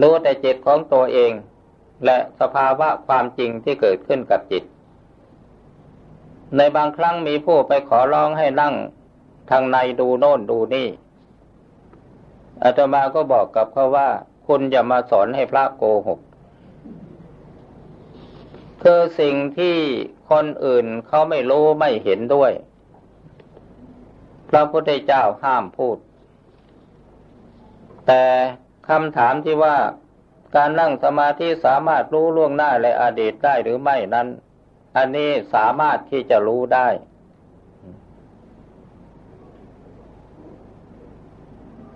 [0.00, 1.32] รู้แต่จิตของตัวเอง
[2.04, 4.64] และสภาวะความจริงที่เกิดขึ้นกับจิต
[6.56, 8.74] ในบางครั้งมีผู้ไปขอร้องให้นั่ง
[9.50, 10.88] ทางในดูโน่นดูนี่
[12.62, 14.08] อาตมาก็บอกกับเขาว่า
[14.46, 16.20] คุณอย่ามาสอนให้พระโกหก
[18.82, 19.76] คือสิ่งที่
[20.30, 22.52] คนอื่นเขาไม่รู้ไม่เห็นด้วย
[24.50, 25.98] พระพุทธเจ้าห้ามพูด
[28.06, 28.24] แต่
[28.88, 29.76] คำถามที่ว่า
[30.56, 34.28] การนั่งสมาธิสามารถรู้ล่วงหน้าและอดีตได้หรือไม่นั้น
[34.96, 36.88] อันนี้สามารถที่จะรู้ได้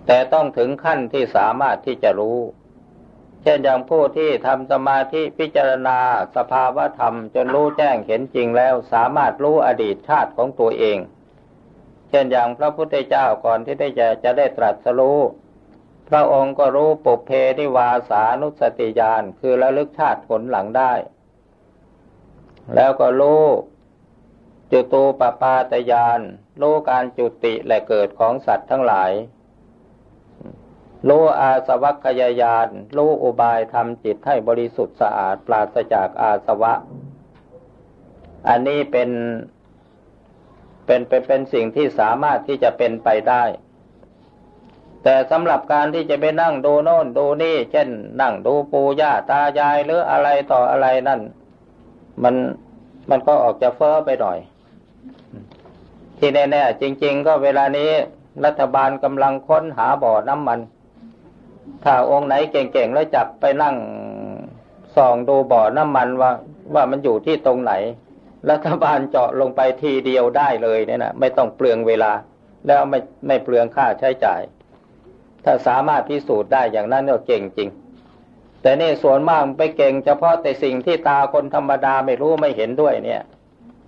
[0.05, 2.39] แต่ต้องถึงขั้นที่สามารถที่จะรู้
[3.43, 5.99] เช่นอย่างผู้ที่ทำสมาธิพิจารณา
[6.35, 10.97] สภาวะธรรมจนรู้แจ้งเห็นจริงแล้วสามารถรู้อดีตชาติของตัวเอง
[12.09, 15.19] เช่นอย่างพระพุทธเจ้าก่อนที่ได้จะจะได้ตรัสรู้
[16.09, 20.93] พระองค์ก็รู้ปุเพนิวาสานุสติญาณคือระลึกชาติผลหลังได้
[22.75, 23.43] แล้วก็รู้
[24.71, 26.19] จุตูปปาตยาน
[26.61, 29.11] รู้การจุติและเกิดของสัตว์ทั้งหลาย
[31.07, 36.73] รู้อาสวัคยายานรู้อุบายทำจิตให้บริสุทธิ์สะอาดปราศจากอาสวะ
[38.47, 39.09] อันนี้เป็น
[40.85, 43.43] เป็นเป็นเป็นสิ่งที่สามารถที่จะเป็นไปได้
[45.03, 47.89] แต่สำหรับการที่จะไปนั่งดูโน่นดูนี่ เช่น
[48.21, 51.21] นั่งดูปูย่าตายายหรืออะไรต่ออะไรนั่น
[52.23, 52.35] มัน
[53.09, 54.37] มันก็ออกจะเฟ้อไปหน่อย
[56.17, 57.91] ที่แน่ๆจริง ๆ ก็เวลานี้
[58.45, 60.59] รัฐบาลกำลังค้นหาบ่อน้ำมัน
[61.83, 63.75] ถ้าองค์ไหนเก่งๆแล้วจับไปนั่ง
[64.95, 66.31] ส่องดูบ่อน้ำมันว่า
[66.75, 67.73] ว่ามันอยู่ที่ตรงไหน
[68.51, 72.11] รัฐบาลเจาะลงไปทีเดียวได้เลยเนี่ยนะไม่ต้องเปลืองเวลา
[72.65, 74.41] แล้วไม่ไม่เปลืองค่าใช้จ่าย
[75.45, 77.69] ถ้าสามารถพิสูจน์ได้อย่างนั้นก็เก่งจริง
[78.61, 83.21] แต่นี่ส่วนมากไปเก่งเฉพาะแต่สิ่งที่ตาคนธรรมดาไม่รู้ไม่เห็นด้วยเนี่ย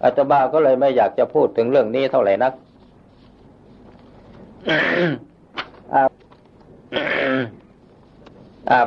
[0.04, 2.54] อาตมาก็เลยไม่อยากจะพูดถึงเรื่องนี้เท่าไหร่นัก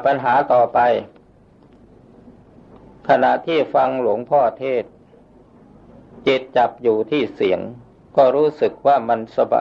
[0.04, 0.78] ปัญหาต่อไป
[3.08, 4.84] ขณะที่ฟังหลวงพ่อเทศ
[6.26, 7.60] จิตจับอยู่ที่เสียง
[8.16, 9.60] ก็รู้สึกว่ามันสบา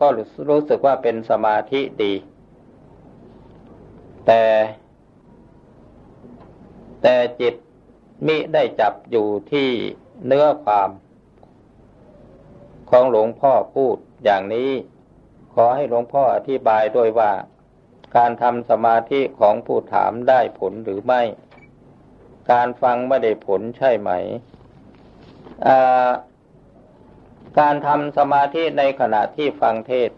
[0.00, 0.06] ก็
[0.50, 2.14] รู้สึกว่าเป็นสมาธิดี
[4.26, 4.42] แต่
[7.02, 7.54] แต่จิต
[8.26, 9.68] มิได้จับอยู่ที่
[10.26, 10.90] เนื้อความ
[12.90, 14.70] ของหลวงพ่อพูดอย่างนี้
[15.54, 17.32] ขอให้หลวงพ่ออธิบายด้วยว่า
[18.16, 21.22] การทำสมาธิของผู้ถามได้ผลหรือไม่
[22.52, 24.10] การฟังไม่ได้ผลใช่ไหม
[27.58, 30.10] การทำสมาธิในขณะที่ฟังเทศ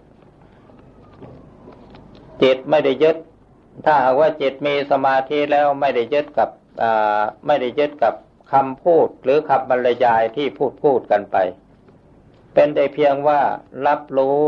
[2.42, 3.16] จิตไม่ได้ยึด
[3.84, 6.50] ถ้าหากว่าจิตมีสมาธิแล้วไม่ได้ยึดกับ
[7.46, 8.14] ไม่ได้ยึดกับ
[8.52, 11.36] คำพูดหรือคำบรรยายที่พูดพูดกันไป
[12.54, 13.40] เป็นได้เพียงว่า
[13.86, 14.42] รับรู้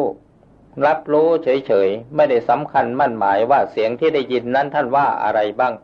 [0.84, 5.74] รับรู้เฉยๆ ไม่ได้สำคัญมั่นหมายว่าเสียงที่ได้ยินนั้นท่านว่าอะไรบ้าง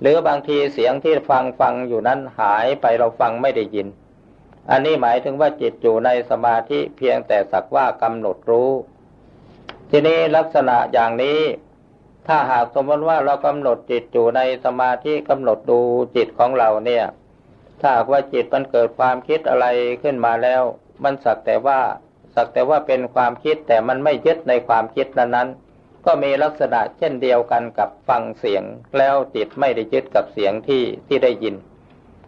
[0.00, 3.88] หรือบางทีเสียงที่ฟังฟังอยู่นั้นหายไปเราฟังไม่ได้ยิน
[4.70, 8.70] อันนี้หมายถึงว่าจิตอยู่ในสมาธิเพียงแต่สักว่ากำหนดรู้
[9.90, 11.40] ทีนี้ลักษณะอย่างนี้
[12.26, 15.80] ถ้าหากสมมติว่าเรากำหนดจิตอยู่ในสมาธิกำหนดดู
[16.16, 17.04] จิตของเราเนี่ย
[17.80, 19.66] ถ้าหากว่าจิตมันเกิดความคิดอะไร
[20.02, 20.62] ขึ้นมาแล้ว
[21.02, 21.80] มันสักแต่ว่า
[22.34, 25.48] สักแต่ว่าเป็นความคิดแต่มันไม่ยึดในความคิดนั้นนั้น
[26.06, 28.64] ก็มีลักษณะเช่นเดียวกันกับฟังเสียง
[28.98, 31.54] แล้วจิตไม่ได้ยึดกับเสียงที่ที่ได้ยิน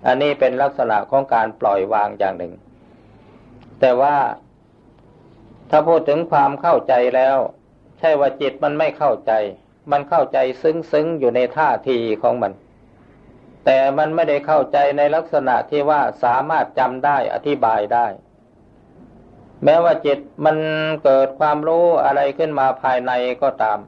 [0.07, 2.53] อันนี้เป็นลักษณะของการปล่อยวางอย่างหนึ่ง
[3.81, 4.17] แต่ว่า
[5.71, 7.39] ถ้าพูดถึงความเข้าใจแล้ว
[7.99, 9.33] ใช่ว่าจิตมันไม่เข้าใจ
[9.93, 12.53] มันเข้าใจซึ้งๆอยู่ในท่าทีของมัน
[13.65, 18.07] แต่มันไม่ได้เข้าใจในลักษณะที่ว่าสามารถจำได้อธิบายได้
[19.65, 20.57] แม้ว่าจิตมัน
[21.05, 23.13] เกิดความรู้อะไรขึ้นมาภายใน
[23.43, 23.79] ก็ตาม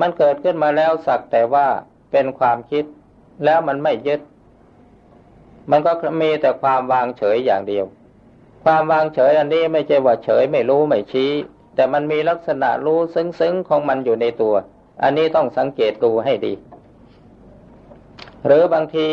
[0.00, 1.66] มันเกิดขึ้นมาแล้วสักแต่ว่า
[2.12, 2.84] เป็นความคิด
[3.44, 4.20] แล้วมันไม่ยึด
[5.70, 5.92] มันก็
[6.22, 7.84] มีแต่ความวางเฉยอย่างเดียว
[8.64, 11.30] ความวางเฉยอันนี้ไม่ใช่ว่าเฉยไม่รู้ไม่ชี้
[11.74, 14.54] แต่มันมีลักษณะรู้ซึ้งๆของมันอยู่ในตัว
[15.02, 16.52] อันนี้ต้องสังเกตดูให้ดี
[18.46, 19.08] หรือบางที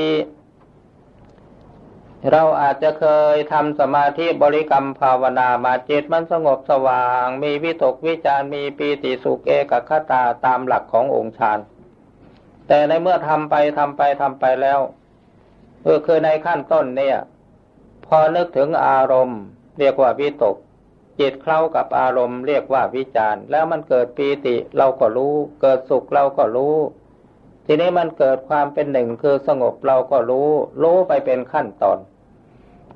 [2.32, 11.60] เราอาจจะเคยทำสมาธิบริกรรมภาวนามาจิตมันสงบสว่าง มีวิตกวิจารมีปีติสุขเอกคตาตามหลักขององค์ฌาน
[12.68, 14.80] แต่ในเมื่อทำไปทำไปทำไปแล้ว
[15.84, 17.18] เออคือในขั้นต้นเนี่ย
[18.06, 19.42] พอนึกถึงอารมณ์
[19.80, 20.56] เรียกว่าวิตก
[21.20, 26.76] จิตเข้ากับอารมณ์ เรียกว่าวิจารแล้วมันเกิดปีติเราก็รู้ เกิดสุขเราก็รู้
[27.72, 30.50] ทีนี้มันเกิดความเป็นหนึ่งคือสงบเราก็รู้
[30.82, 31.98] รู้ไปเป็นขั้นตอน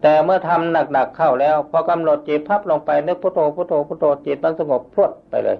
[0.01, 5.57] แต่เมื่อทำหนักๆเข้าแล้ว พอกำหนดจิตพับลงไปนึกพุทโธพุทโธพุทโธจิตมันสงบพรวดไปเลย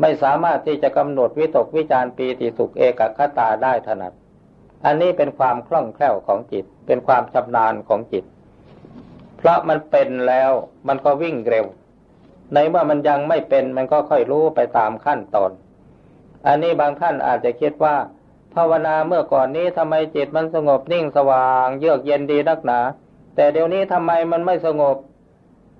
[0.00, 4.12] ไม่สามารถที่จะกำหนดวิตกวิจารปีติสุขเอกคตาได้ถนัด
[4.84, 8.24] อันนี้เป็นความคล่องแคล่วของจิต เป็นความชำนาญของจิต
[9.36, 10.50] เพราะมันเป็นแล้ว
[10.88, 11.66] มันก็วิ่งเร็ว
[12.54, 15.50] ในเมื่อมันยังไม่เป็นมันก็ค่อยรู้ไปตามขั้นตอน
[16.46, 17.96] อันนี้บางท่านอาจจะคิดว่า
[18.54, 22.80] ภาวนาเมื่อก่อนนี้ทำไมจิตมันสงบนิ่งสว่าง เยือกเย็นดีนักหนา
[23.34, 24.96] แต่เดี๋ยวนี้ทำไมมันไม่สงบ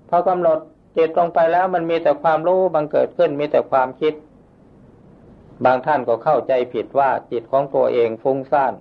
[0.09, 0.59] พอกำหนด
[0.97, 4.15] จิตลงไปแล้วมันมีแต่ความรู้บังเกิดขึ้นมีแต่ความคิด
[5.65, 8.73] บางท่านก็เข้าใจผิดว่าจิตของตัวเองฟุ้งซ่าน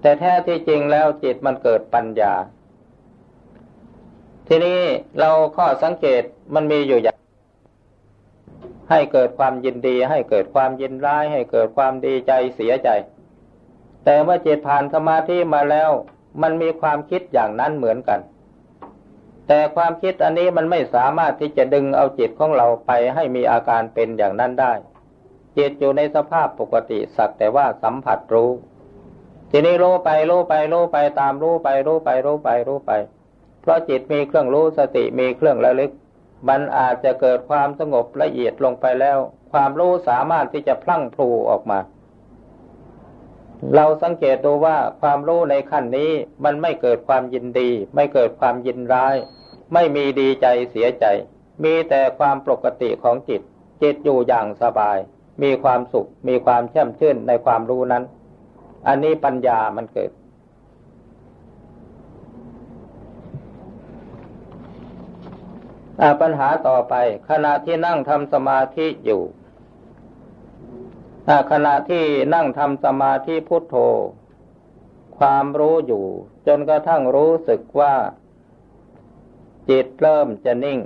[0.00, 2.32] แต่แท้ที่จริงแล้วจิตมันเกิดปัญญา
[4.48, 4.80] ทีนี้
[5.18, 6.22] เราข้อสังเกต
[6.54, 7.16] มันมีอยู่อย่าง
[8.92, 12.88] ให้เกิดความยินดี ให้เกิดความยินร้าย ให้เกิดความดีใจเสียใจ
[14.04, 15.90] แต่เมื่อจิตผ่านสมาธิมาแล้ว
[16.42, 18.20] มันมีความคิดอย่างนั้นเหมือนกัน
[19.48, 24.72] แต่ความคิดอันนี้มันไม่สามารถที่จะดึงเอาจิตของเราไปให้มีอาการเป็นอย่างนั้นได้
[25.58, 28.50] จิตอยู่ในสภาพปกติสักแต่ว่าสัมผัสรู้
[29.50, 32.92] ทีนี้รู้ไปรู้ไปรู้ไปตามรู้ไปรู้ไปรู้ไปรู้ไป
[33.62, 35.92] เพราะจิตมีเครื่องรู้สติมีเครื่องระลึก
[36.48, 39.18] มันอาจจะเกิดความสงบละเอียดลงไปแล้ว
[39.52, 41.78] ความรู้สามารถที่จะพลั่งพลูออกมา
[43.74, 46.10] เราสังเกตดูว่าความรู้ในขั้นนี้
[46.44, 49.16] มันไม่เกิดความยินดี ไม่เกิดความยินร้าย
[49.72, 51.04] ไม่มีดีใจเสียใจ
[51.64, 53.40] มีแต่ความปกติของจิต
[53.82, 54.98] จิตอยู่อย่างสบาย
[55.42, 58.04] มีความสุข มีความแช่มชื่นในความรู้นั้น
[58.88, 60.10] อันนี้ปัญญามันเกิด
[66.20, 66.94] ปัญหาต่อไป
[67.30, 69.22] ขณะที่นั่งทำสมาธิอยู่
[71.50, 73.76] ขณะที่นั่งทำสมาธิพุทโธ
[75.18, 76.04] ความรู้อยู่
[76.46, 77.94] จนกระทั่งรู้สึกว่า
[79.70, 80.80] จิตเริ่มจะนิ่ง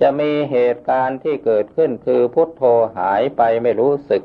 [0.00, 2.62] จะมีเหตุการณ์ที่เกิดขึ้นคือพุทโธ
[2.96, 4.22] หายไปไม่รู้สึก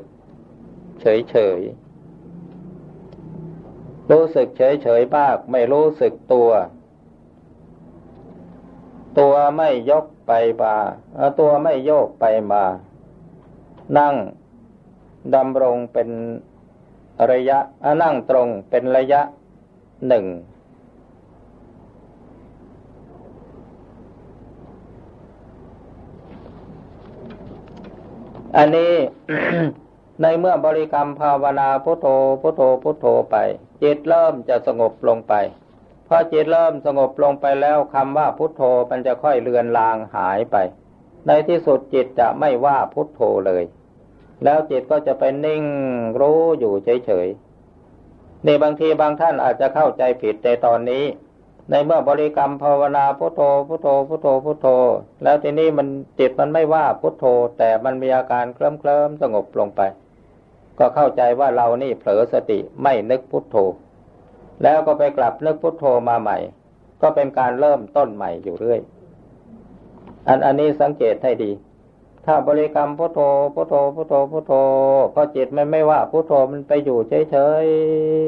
[1.00, 1.60] เฉยเฉย
[4.10, 6.50] รู้สึกเฉยเฉยบ้างไม่รู้สึกตัว
[9.18, 10.74] ตัวไม่ยกไปมา
[11.38, 12.62] ตัวไม่โยกไปมา
[13.98, 14.14] นั่ง
[15.34, 16.08] ดำรงเป็น
[17.30, 17.58] ระยะ
[18.02, 19.20] นั่งตรงเป็นระยะ
[20.08, 20.24] หนึ่ง
[28.56, 28.94] อันนี้
[30.22, 32.06] ในเมื่อบริกรรมภาวนาพุทโธ
[32.42, 33.36] พุทโธพุทโธไป
[33.82, 35.34] จิตเริ่มจะสงบลงไป
[36.14, 40.56] อจิตเริ่มสงบลงไปแล้วคำว่าพุทโธมันจะค่อยเลือนลางหายไป
[41.26, 43.64] ในที่สุดจิตจะไม่ว่าพุทโธเลย
[44.44, 45.64] แล้วจิตก็จะไปนิ่ง
[46.20, 51.04] รู้อยู่เฉยๆในบางทีบางท่านอาจจะเข้าใจผิดในตอนนี้
[51.70, 54.68] ในเมื่อบริกรรมภาวนาพุทโธพุทโธพุทโธพุทโธ
[55.22, 55.88] แล้วทีนี้มัน
[56.18, 57.24] จิตมันไม่ว่าพุทโธ
[57.58, 59.80] แต่มันมีอาการเคลิ้มเคลิมสงบลงไป
[60.78, 63.56] ก็เข้าใจว่าเรานี่เผลอสติไม่นึกพุทโธ
[64.62, 66.38] แล้วก็ไปกลับนึกพุทโธมาใหม่
[67.02, 68.80] ก็เป็นการเริ่มต้นใหม่อยู่เรื่อย
[70.28, 71.50] อันอันนี้สังเกตให้ดี
[72.26, 73.20] ถ้าบริกรรมพุทโธ
[73.54, 74.52] พุทโธพุทโธพุทโธ
[75.14, 76.98] พอจิตมันไม่ว่าพุทโธมันไปอยู่
[77.30, 77.66] เฉย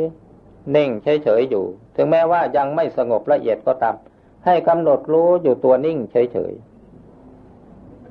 [0.06, 1.64] ๆนิ่งเฉยๆอยู่
[1.96, 3.96] ถึงแม้ว่ายังไม่สงบละเอียดก็ตาม
[4.44, 6.54] ให้กำหนดรู้อยู่ตัวนิ่งเฉย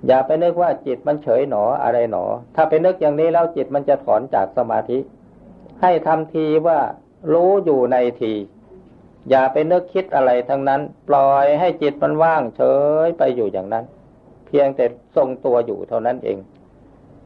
[0.07, 4.99] อย่าไปนึกว่าจิตมันเฉยหนออะไรหนอ ถ้าไปนึกอย่างนี้แล้วจิตมันจะถอนจากสมาธิ
[5.81, 6.79] ให้ทำทีว่า
[7.31, 8.33] รู้อยู่ในที
[9.29, 12.61] อย่าไปนึกคิดอะไรทั้งนั้น ปล่อยให้จิตมันว่างเฉ
[13.05, 13.85] ยไปอยู่อย่างนั้น
[14.45, 16.37] เพียงแต่ทรงตัวอยู่เท่านั้นเอง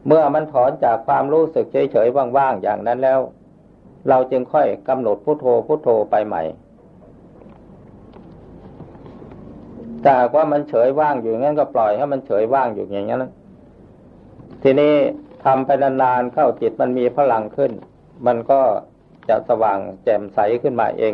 [0.07, 3.19] เมื่อมันถอนจากความรู้สึกเฉยๆว่างๆอย่างนั้นแล้ว
[4.09, 6.41] เราจึงค่อยกำหนดพุโทโธพุโทโธไปใหม่
[10.03, 13.23] ถ้าว่ามันเฉยว่างอยู่งั้นก็ปล่อยให้มันเฉยว่างอยู่อย่างนั้น
[14.63, 14.93] ทีนี้
[15.43, 17.71] ทำไปนานๆเข้าจิตมันมีพลังขึ้น
[18.27, 18.61] มันก็
[19.29, 21.13] จะสว่างแจ่มใสขึ้นมาเอง